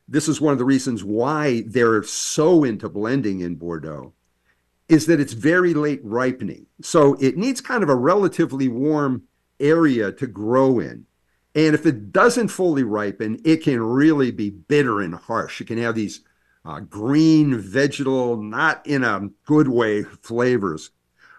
this 0.09 0.29
is 0.29 0.41
one 0.41 0.53
of 0.53 0.59
the 0.59 0.65
reasons 0.65 1.05
why 1.05 1.63
they're 1.67 2.03
so 2.03 2.65
into 2.65 2.89
blending 2.89 3.41
in 3.41 3.55
Bordeaux, 3.55 4.15
is 4.89 5.07
that 5.07 5.21
it's 5.21 5.35
very 5.35 5.75
late 5.75 6.01
ripening. 6.03 6.67
So 6.81 7.15
it 7.21 7.37
needs 7.37 7.61
kind 7.61 7.83
of 7.83 7.91
a 7.91 7.95
relatively 7.95 8.69
warm 8.69 9.25
area 9.61 10.13
to 10.13 10.27
grow 10.27 10.79
in. 10.79 11.07
And 11.55 11.75
if 11.75 11.87
it 11.87 12.13
doesn't 12.13 12.49
fully 12.49 12.85
ripen, 12.85 13.41
it 13.45 13.63
can 13.63 13.81
really 13.81 14.31
be 14.31 14.51
bitter 14.51 15.01
and 15.01 15.15
harsh. 15.15 15.61
It 15.61 15.67
can 15.67 15.79
have 15.79 15.95
these 15.95 16.21
uh, 16.65 16.81
green, 16.81 17.59
vegetal, 17.59 18.37
not 18.37 18.87
in 18.87 19.03
a 19.03 19.29
good 19.45 19.69
way 19.69 20.03
flavors, 20.03 20.91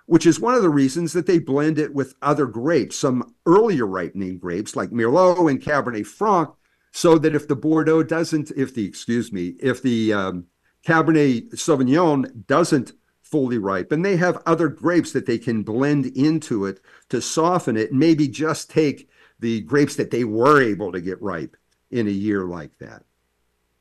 which 0.08 0.25
is 0.25 0.39
one 0.39 0.55
of 0.55 0.63
the 0.63 0.69
reasons 0.69 1.13
that 1.13 1.27
they 1.27 1.39
blend 1.39 1.77
it 1.77 1.93
with 1.93 2.15
other 2.21 2.47
grapes, 2.47 2.95
some 2.95 3.36
earlier 3.45 3.86
ripening 3.86 4.39
grapes 4.39 4.75
like 4.75 4.89
Merlot 4.89 5.49
and 5.49 5.62
Cabernet 5.62 6.08
Franc, 6.08 6.49
so 6.91 7.19
that 7.19 7.36
if 7.36 7.47
the 7.47 7.55
Bordeaux 7.55 8.01
doesn't, 8.01 8.51
if 8.58 8.73
the, 8.73 8.86
excuse 8.86 9.32
me, 9.32 9.55
if 9.62 9.84
the 9.84 10.12
um, 10.12 10.47
Cabernet 10.86 11.51
Sauvignon 11.53 12.47
doesn't 12.47 12.93
fully 13.32 13.58
ripe. 13.58 13.92
And 13.92 14.04
they 14.04 14.18
have 14.18 14.42
other 14.46 14.68
grapes 14.68 15.12
that 15.13 15.26
they 15.26 15.38
can 15.38 15.63
blend 15.63 16.08
into 16.08 16.65
it 16.65 16.82
to 17.10 17.22
soften 17.22 17.78
it, 17.78 17.92
and 17.92 18.00
maybe 18.00 18.28
just 18.28 18.70
take 18.70 19.10
the 19.39 19.62
grapes 19.62 19.96
that 19.96 20.12
they 20.12 20.24
were 20.24 20.62
able 20.62 20.92
to 20.92 21.02
get 21.02 21.22
ripe 21.22 21.56
in 21.92 22.08
a 22.08 22.12
year 22.12 22.46
like 22.46 22.78
that. 22.80 23.04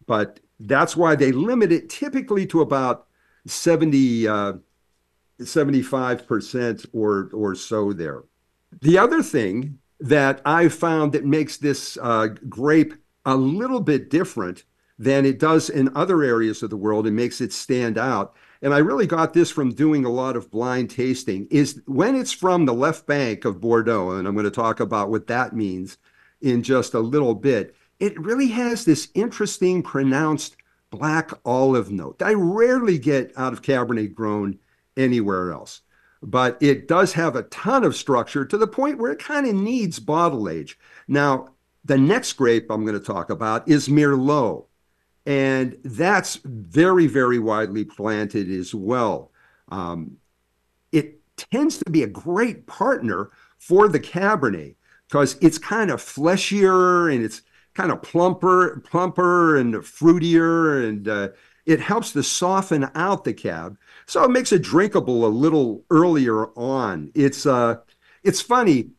But 0.07 0.41
that's 0.61 0.97
why 0.97 1.15
they 1.15 1.33
limit 1.33 1.73
it 1.73 1.89
typically 1.89 2.47
to 2.47 2.61
about 2.61 3.07
70, 3.47 4.29
uh, 4.29 4.53
75% 5.41 6.87
or, 6.93 7.31
or 7.33 7.55
so 7.55 7.93
there. 7.93 8.25
The 8.81 8.99
other 8.99 9.23
thing 9.23 9.79
that 10.01 10.41
I've 10.45 10.75
found 10.75 11.13
that 11.13 11.25
makes 11.25 11.57
this 11.57 11.99
uh, 12.01 12.29
grape 12.49 12.95
a 13.25 13.37
little 13.37 13.81
bit 13.81 14.11
different 14.11 14.65
than 14.99 15.25
it 15.25 15.39
does 15.39 15.71
in 15.71 15.95
other 15.95 16.23
areas 16.23 16.63
of 16.63 16.71
the 16.71 16.77
world 16.77 17.07
and 17.07 17.15
makes 17.15 17.41
it 17.41 17.53
stand 17.53 17.99
out. 17.99 18.35
And 18.61 18.75
I 18.75 18.79
really 18.79 19.07
got 19.07 19.35
this 19.35 19.51
from 19.51 19.75
doing 19.75 20.05
a 20.05 20.11
lot 20.11 20.37
of 20.37 20.51
blind 20.51 20.91
tasting 20.91 21.47
is 21.51 21.81
when 21.87 22.17
it's 22.17 22.33
from 22.33 22.67
the 22.67 22.75
left 22.75 23.07
bank 23.07 23.45
of 23.45 23.61
Bordeaux, 23.61 24.11
and 24.11 24.27
I'm 24.27 24.35
going 24.35 24.45
to 24.45 24.51
talk 24.51 24.81
about 24.81 25.11
what 25.11 25.29
that 25.29 25.55
means 25.55 25.97
in 26.41 26.63
just 26.63 26.95
a 26.95 27.01
little 27.01 27.35
bit. 27.35 27.75
It 28.01 28.19
really 28.21 28.49
has 28.49 28.85
this 28.85 29.09
interesting 29.15 29.83
pronounced 29.83 30.57
black 30.91 31.31
olive 31.45 31.91
note 31.91 32.19
that 32.19 32.29
I 32.29 32.35
rarely 32.35 32.99
get 32.99 33.33
out 33.37 33.53
of 33.53 33.63
Cabernet 33.63 34.15
grown 34.15 34.59
anywhere 34.97 35.53
else. 35.53 35.83
But 36.21 36.59
it 36.61 36.89
does 36.89 37.13
have 37.13 37.37
a 37.37 37.45
ton 37.45 37.85
of 37.85 37.95
structure 37.95 38.45
to 38.45 38.59
the 38.59 38.67
point 38.67 38.99
where 38.99 39.13
it 39.13 39.21
kind 39.21 39.47
of 39.47 39.55
needs 39.55 40.01
bottle 40.01 40.49
age. 40.49 40.79
Now, 41.07 41.51
the 41.85 41.99
next 41.99 42.33
grape 42.33 42.71
I'm 42.71 42.85
going 42.85 42.99
to 42.99 43.05
talk 43.05 43.31
about 43.31 43.69
is 43.69 43.89
Merlot. 43.89 44.68
And 45.29 45.77
that's 45.85 46.37
very, 46.43 47.07
very 47.07 47.39
widely 47.39 47.85
planted 47.85 48.51
as 48.51 48.75
well. 48.75 49.31
Um, 49.71 50.17
it 50.91 51.21
tends 51.37 51.77
to 51.81 51.91
be 51.91 52.03
a 52.03 52.07
great 52.07 52.67
partner 52.67 53.31
for 53.59 53.89
the 53.89 54.01
Cabernet 54.01 54.77
because 55.07 55.37
it's 55.43 55.59
kind 55.59 55.91
of 55.91 56.01
fleshier 56.01 57.15
and 57.15 57.23
it's 57.23 57.43
kind 57.75 57.93
of 57.93 58.01
plumper, 58.01 58.83
plumper 58.87 59.59
and 59.59 59.75
fruitier, 59.75 60.89
and 60.89 61.07
uh, 61.07 61.29
it 61.67 61.79
helps 61.79 62.13
to 62.13 62.23
soften 62.23 62.91
out 62.95 63.25
the 63.25 63.35
cab. 63.35 63.77
So 64.07 64.25
it 64.25 64.31
makes 64.31 64.51
it 64.51 64.63
drinkable 64.63 65.27
a 65.27 65.29
little 65.29 65.85
earlier 65.91 66.47
on. 66.59 67.13
It's 67.15 67.45
uh, 67.45 67.77
it's 68.25 68.41
funny. 68.41 68.93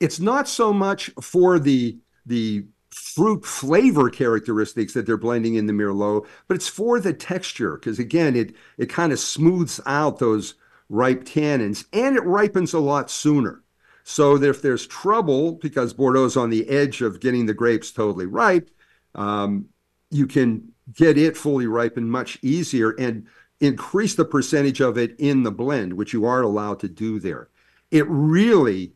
It's 0.00 0.18
not 0.18 0.48
so 0.48 0.72
much 0.72 1.12
for 1.20 1.60
the 1.60 1.98
the 2.26 2.66
fruit 2.92 3.44
flavor 3.44 4.10
characteristics 4.10 4.92
that 4.92 5.06
they're 5.06 5.16
blending 5.16 5.54
in 5.54 5.66
the 5.66 5.72
Merlot, 5.72 6.26
but 6.46 6.54
it's 6.54 6.68
for 6.68 7.00
the 7.00 7.12
texture 7.12 7.76
because 7.76 7.98
again, 7.98 8.36
it 8.36 8.54
it 8.78 8.86
kind 8.86 9.12
of 9.12 9.18
smooths 9.18 9.80
out 9.86 10.18
those 10.18 10.54
ripe 10.88 11.24
tannins 11.24 11.86
and 11.92 12.16
it 12.16 12.24
ripens 12.24 12.74
a 12.74 12.78
lot 12.78 13.10
sooner. 13.10 13.62
So 14.04 14.36
if 14.42 14.62
there's 14.62 14.86
trouble 14.86 15.52
because 15.52 15.94
Bordeaux's 15.94 16.36
on 16.36 16.50
the 16.50 16.68
edge 16.68 17.02
of 17.02 17.20
getting 17.20 17.46
the 17.46 17.54
grapes 17.54 17.92
totally 17.92 18.26
ripe, 18.26 18.70
um, 19.14 19.66
you 20.10 20.26
can 20.26 20.72
get 20.92 21.16
it 21.16 21.36
fully 21.36 21.66
ripened 21.66 22.10
much 22.10 22.38
easier 22.42 22.90
and 22.98 23.26
increase 23.60 24.16
the 24.16 24.24
percentage 24.24 24.80
of 24.80 24.98
it 24.98 25.14
in 25.18 25.44
the 25.44 25.52
blend, 25.52 25.92
which 25.94 26.12
you 26.12 26.26
are 26.26 26.42
allowed 26.42 26.80
to 26.80 26.88
do 26.88 27.20
there. 27.20 27.48
It 27.90 28.04
really 28.08 28.92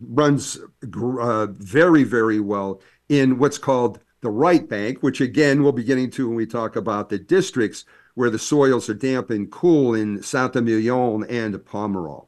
runs 0.00 0.58
uh, 0.82 1.46
very, 1.46 2.02
very 2.02 2.40
well 2.40 2.80
in 3.08 3.38
what's 3.38 3.58
called 3.58 4.00
the 4.20 4.30
right 4.30 4.68
bank, 4.68 5.02
which 5.02 5.20
again 5.20 5.62
we'll 5.62 5.72
be 5.72 5.84
getting 5.84 6.10
to 6.10 6.26
when 6.28 6.36
we 6.36 6.46
talk 6.46 6.76
about 6.76 7.08
the 7.08 7.18
districts 7.18 7.84
where 8.14 8.30
the 8.30 8.38
soils 8.38 8.88
are 8.88 8.94
damp 8.94 9.30
and 9.30 9.50
cool 9.50 9.94
in 9.94 10.22
Saint-Emilion 10.22 11.24
and 11.28 11.54
Pomerol. 11.54 12.26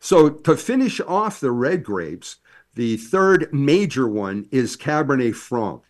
So 0.00 0.28
to 0.28 0.56
finish 0.56 1.00
off 1.00 1.38
the 1.38 1.52
red 1.52 1.84
grapes, 1.84 2.36
the 2.74 2.96
third 2.96 3.52
major 3.52 4.08
one 4.08 4.48
is 4.50 4.76
Cabernet 4.76 5.36
Franc. 5.36 5.82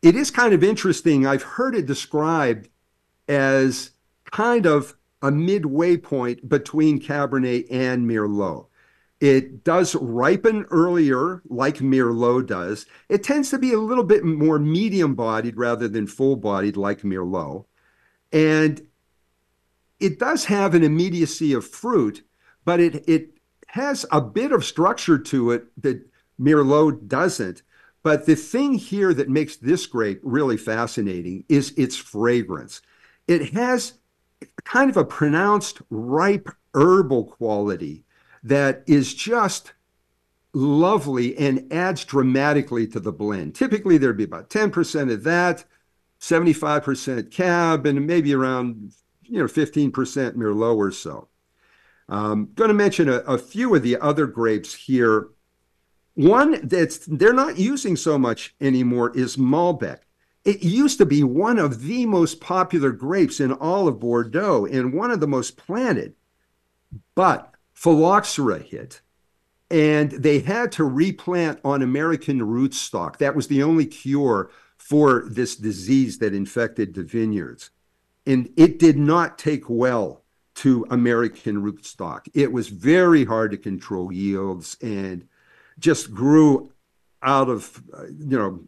It 0.00 0.16
is 0.16 0.30
kind 0.30 0.54
of 0.54 0.64
interesting. 0.64 1.26
I've 1.26 1.42
heard 1.42 1.74
it 1.74 1.84
described 1.84 2.68
as 3.28 3.90
kind 4.30 4.64
of 4.64 4.96
a 5.20 5.30
midway 5.30 5.96
point 5.96 6.48
between 6.48 7.00
Cabernet 7.00 7.66
and 7.70 8.08
Merlot. 8.08 8.66
It 9.20 9.64
does 9.64 9.94
ripen 9.94 10.66
earlier, 10.70 11.42
like 11.48 11.78
Merlot 11.78 12.46
does. 12.46 12.84
It 13.08 13.24
tends 13.24 13.50
to 13.50 13.58
be 13.58 13.72
a 13.72 13.78
little 13.78 14.04
bit 14.04 14.24
more 14.24 14.58
medium 14.58 15.14
bodied 15.14 15.56
rather 15.56 15.88
than 15.88 16.06
full 16.06 16.36
bodied, 16.36 16.76
like 16.76 17.00
Merlot. 17.00 17.64
And 18.30 18.86
it 19.98 20.18
does 20.18 20.44
have 20.46 20.74
an 20.74 20.82
immediacy 20.82 21.54
of 21.54 21.66
fruit, 21.66 22.26
but 22.66 22.78
it, 22.78 23.08
it 23.08 23.30
has 23.68 24.04
a 24.12 24.20
bit 24.20 24.52
of 24.52 24.64
structure 24.64 25.18
to 25.18 25.50
it 25.52 25.64
that 25.82 26.06
Merlot 26.38 27.08
doesn't. 27.08 27.62
But 28.02 28.26
the 28.26 28.36
thing 28.36 28.74
here 28.74 29.14
that 29.14 29.30
makes 29.30 29.56
this 29.56 29.86
grape 29.86 30.20
really 30.22 30.58
fascinating 30.58 31.44
is 31.48 31.72
its 31.76 31.96
fragrance. 31.96 32.82
It 33.26 33.54
has 33.54 33.94
kind 34.64 34.90
of 34.90 34.96
a 34.96 35.04
pronounced 35.04 35.80
ripe 35.90 36.50
herbal 36.74 37.24
quality 37.24 38.05
that 38.46 38.84
is 38.86 39.12
just 39.12 39.72
lovely 40.52 41.36
and 41.36 41.70
adds 41.72 42.04
dramatically 42.04 42.86
to 42.86 43.00
the 43.00 43.12
blend. 43.12 43.54
Typically, 43.54 43.98
there'd 43.98 44.16
be 44.16 44.24
about 44.24 44.50
10% 44.50 45.12
of 45.12 45.24
that, 45.24 45.64
75% 46.20 47.30
cab, 47.30 47.86
and 47.86 48.06
maybe 48.06 48.34
around 48.34 48.92
you 49.24 49.38
know 49.38 49.46
15% 49.46 49.90
Merlot 49.92 50.76
or 50.76 50.92
so. 50.92 51.28
Um, 52.08 52.50
going 52.54 52.68
to 52.68 52.74
mention 52.74 53.08
a, 53.08 53.16
a 53.18 53.36
few 53.36 53.74
of 53.74 53.82
the 53.82 53.98
other 53.98 54.26
grapes 54.26 54.74
here. 54.74 55.28
One 56.14 56.66
that's 56.66 57.04
they're 57.06 57.32
not 57.32 57.58
using 57.58 57.96
so 57.96 58.16
much 58.16 58.54
anymore 58.60 59.14
is 59.16 59.36
Malbec. 59.36 59.98
It 60.44 60.62
used 60.62 60.98
to 60.98 61.06
be 61.06 61.24
one 61.24 61.58
of 61.58 61.82
the 61.82 62.06
most 62.06 62.40
popular 62.40 62.92
grapes 62.92 63.40
in 63.40 63.52
all 63.52 63.88
of 63.88 63.98
Bordeaux 63.98 64.64
and 64.64 64.94
one 64.94 65.10
of 65.10 65.18
the 65.18 65.26
most 65.26 65.56
planted. 65.56 66.14
But 67.16 67.55
phylloxera 67.76 68.58
hit, 68.58 69.02
and 69.70 70.10
they 70.10 70.40
had 70.40 70.72
to 70.72 70.84
replant 70.84 71.60
on 71.62 71.82
American 71.82 72.40
rootstock. 72.40 73.18
That 73.18 73.36
was 73.36 73.48
the 73.48 73.62
only 73.62 73.84
cure 73.86 74.50
for 74.78 75.24
this 75.28 75.56
disease 75.56 76.18
that 76.18 76.34
infected 76.34 76.94
the 76.94 77.02
vineyards. 77.02 77.70
And 78.26 78.48
it 78.56 78.78
did 78.78 78.96
not 78.96 79.38
take 79.38 79.68
well 79.68 80.24
to 80.56 80.86
American 80.90 81.62
rootstock. 81.62 82.28
It 82.32 82.50
was 82.50 82.68
very 82.68 83.24
hard 83.24 83.50
to 83.50 83.58
control 83.58 84.10
yields 84.10 84.78
and 84.80 85.28
just 85.78 86.14
grew 86.14 86.72
out 87.22 87.50
of, 87.50 87.82
uh, 87.92 88.06
you 88.06 88.38
know, 88.38 88.64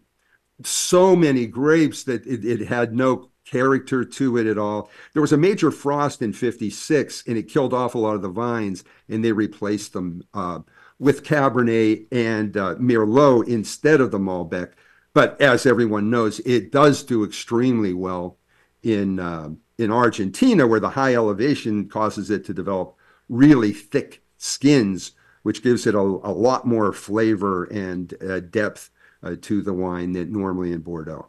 so 0.65 1.17
many 1.17 1.47
grapes 1.47 2.05
that 2.05 2.27
it, 2.27 2.45
it 2.45 2.69
had 2.69 2.95
no 2.95 3.31
character 3.51 4.05
to 4.05 4.37
it 4.37 4.47
at 4.47 4.59
all. 4.59 4.91
There 5.13 5.23
was 5.23 5.33
a 5.33 5.39
major 5.39 5.71
frost 5.71 6.23
in 6.23 6.33
56 6.33 7.25
and 7.27 7.39
it 7.39 7.49
killed 7.49 7.73
off 7.73 7.95
a 7.95 7.99
lot 7.99 8.15
of 8.15 8.23
the 8.23 8.29
vines 8.29 8.85
and 9.09 9.25
they 9.25 9.33
replaced 9.33 9.93
them 9.93 10.23
uh, 10.35 10.61
with 10.99 11.25
Cabernet 11.25 12.07
and 12.13 12.57
uh, 12.57 12.75
Merlot 12.77 13.49
instead 13.49 14.01
of 14.01 14.11
the 14.11 14.19
Malbec. 14.19 14.73
But 15.15 15.41
as 15.41 15.67
everyone 15.67 16.11
knows, 16.11 16.41
it 16.41 16.71
does 16.71 17.03
do 17.03 17.25
extremely 17.25 17.93
well 17.93 18.39
in 18.83 19.19
uh, 19.19 19.51
in 19.79 19.93
Argentina, 19.93 20.67
where 20.67 20.81
the 20.81 20.91
high 20.91 21.15
elevation 21.15 21.89
causes 21.89 22.31
it 22.31 22.45
to 22.45 22.55
develop 22.55 22.97
really 23.29 23.73
thick 23.73 24.23
skins, 24.37 25.13
which 25.43 25.63
gives 25.63 25.87
it 25.87 25.95
a, 25.95 26.01
a 26.01 26.33
lot 26.33 26.67
more 26.67 26.93
flavor 26.93 27.65
and 27.65 28.15
uh, 28.23 28.41
depth 28.41 28.91
uh, 29.23 29.37
to 29.41 29.63
the 29.63 29.73
wine 29.73 30.13
than 30.13 30.33
normally 30.33 30.73
in 30.73 30.81
Bordeaux. 30.81 31.29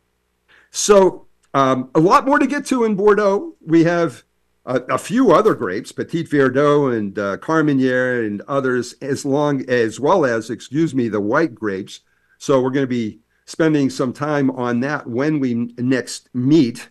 So 0.72 1.28
um, 1.54 1.90
a 1.96 2.00
lot 2.00 2.26
more 2.26 2.40
to 2.40 2.48
get 2.48 2.66
to 2.68 2.84
in 2.84 2.96
Bordeaux. 2.96 3.56
We 3.66 3.84
have 3.84 4.24
a, 4.66 4.76
a 4.82 4.98
few 4.98 5.32
other 5.32 5.56
grapes, 5.56 5.92
Petit 5.92 6.24
Verdot 6.24 6.96
and 6.96 7.18
uh, 7.18 7.38
Carmenere 7.38 8.26
and 8.26 8.42
others, 8.42 8.94
as 9.02 9.26
long 9.26 9.68
as 9.70 10.00
well 10.00 10.26
as, 10.26 10.50
excuse 10.50 10.94
me, 10.94 11.10
the 11.10 11.22
white 11.22 11.56
grapes. 11.56 12.02
So 12.38 12.62
we're 12.62 12.70
going 12.70 12.84
to 12.84 12.88
be 12.88 13.20
spending 13.46 13.90
some 13.90 14.14
time 14.14 14.52
on 14.52 14.80
that 14.82 15.08
when 15.08 15.40
we 15.40 15.74
next 15.78 16.30
meet. 16.34 16.90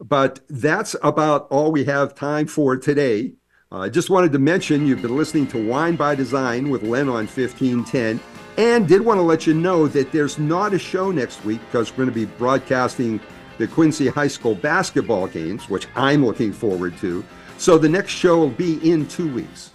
But 0.00 0.40
that's 0.48 0.94
about 1.02 1.48
all 1.50 1.72
we 1.72 1.84
have 1.84 2.14
time 2.14 2.46
for 2.46 2.76
today. 2.76 3.32
Uh, 3.72 3.80
I 3.80 3.88
just 3.88 4.08
wanted 4.08 4.32
to 4.32 4.38
mention 4.38 4.86
you've 4.86 5.02
been 5.02 5.16
listening 5.16 5.48
to 5.48 5.68
Wine 5.68 5.96
by 5.96 6.14
Design 6.14 6.70
with 6.70 6.84
Len 6.84 7.08
on 7.08 7.26
1510. 7.26 8.20
And 8.56 8.88
did 8.88 9.04
want 9.04 9.18
to 9.18 9.22
let 9.22 9.46
you 9.46 9.54
know 9.54 9.88
that 9.88 10.10
there's 10.12 10.38
not 10.38 10.72
a 10.72 10.78
show 10.78 11.10
next 11.10 11.44
week 11.44 11.60
because 11.66 11.90
we're 11.90 12.04
going 12.04 12.08
to 12.08 12.14
be 12.14 12.24
broadcasting 12.38 13.20
the 13.58 13.66
Quincy 13.66 14.08
High 14.08 14.28
School 14.28 14.54
basketball 14.54 15.26
games, 15.26 15.68
which 15.68 15.86
I'm 15.94 16.24
looking 16.24 16.52
forward 16.52 16.96
to. 16.98 17.24
So 17.58 17.76
the 17.76 17.88
next 17.88 18.12
show 18.12 18.38
will 18.38 18.50
be 18.50 18.78
in 18.88 19.06
two 19.06 19.32
weeks. 19.32 19.70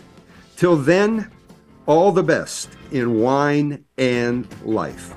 Till 0.56 0.78
then, 0.78 1.30
all 1.86 2.12
the 2.12 2.24
best 2.24 2.69
in 2.91 3.19
wine 3.19 3.84
and 3.98 4.48
life. 4.63 5.13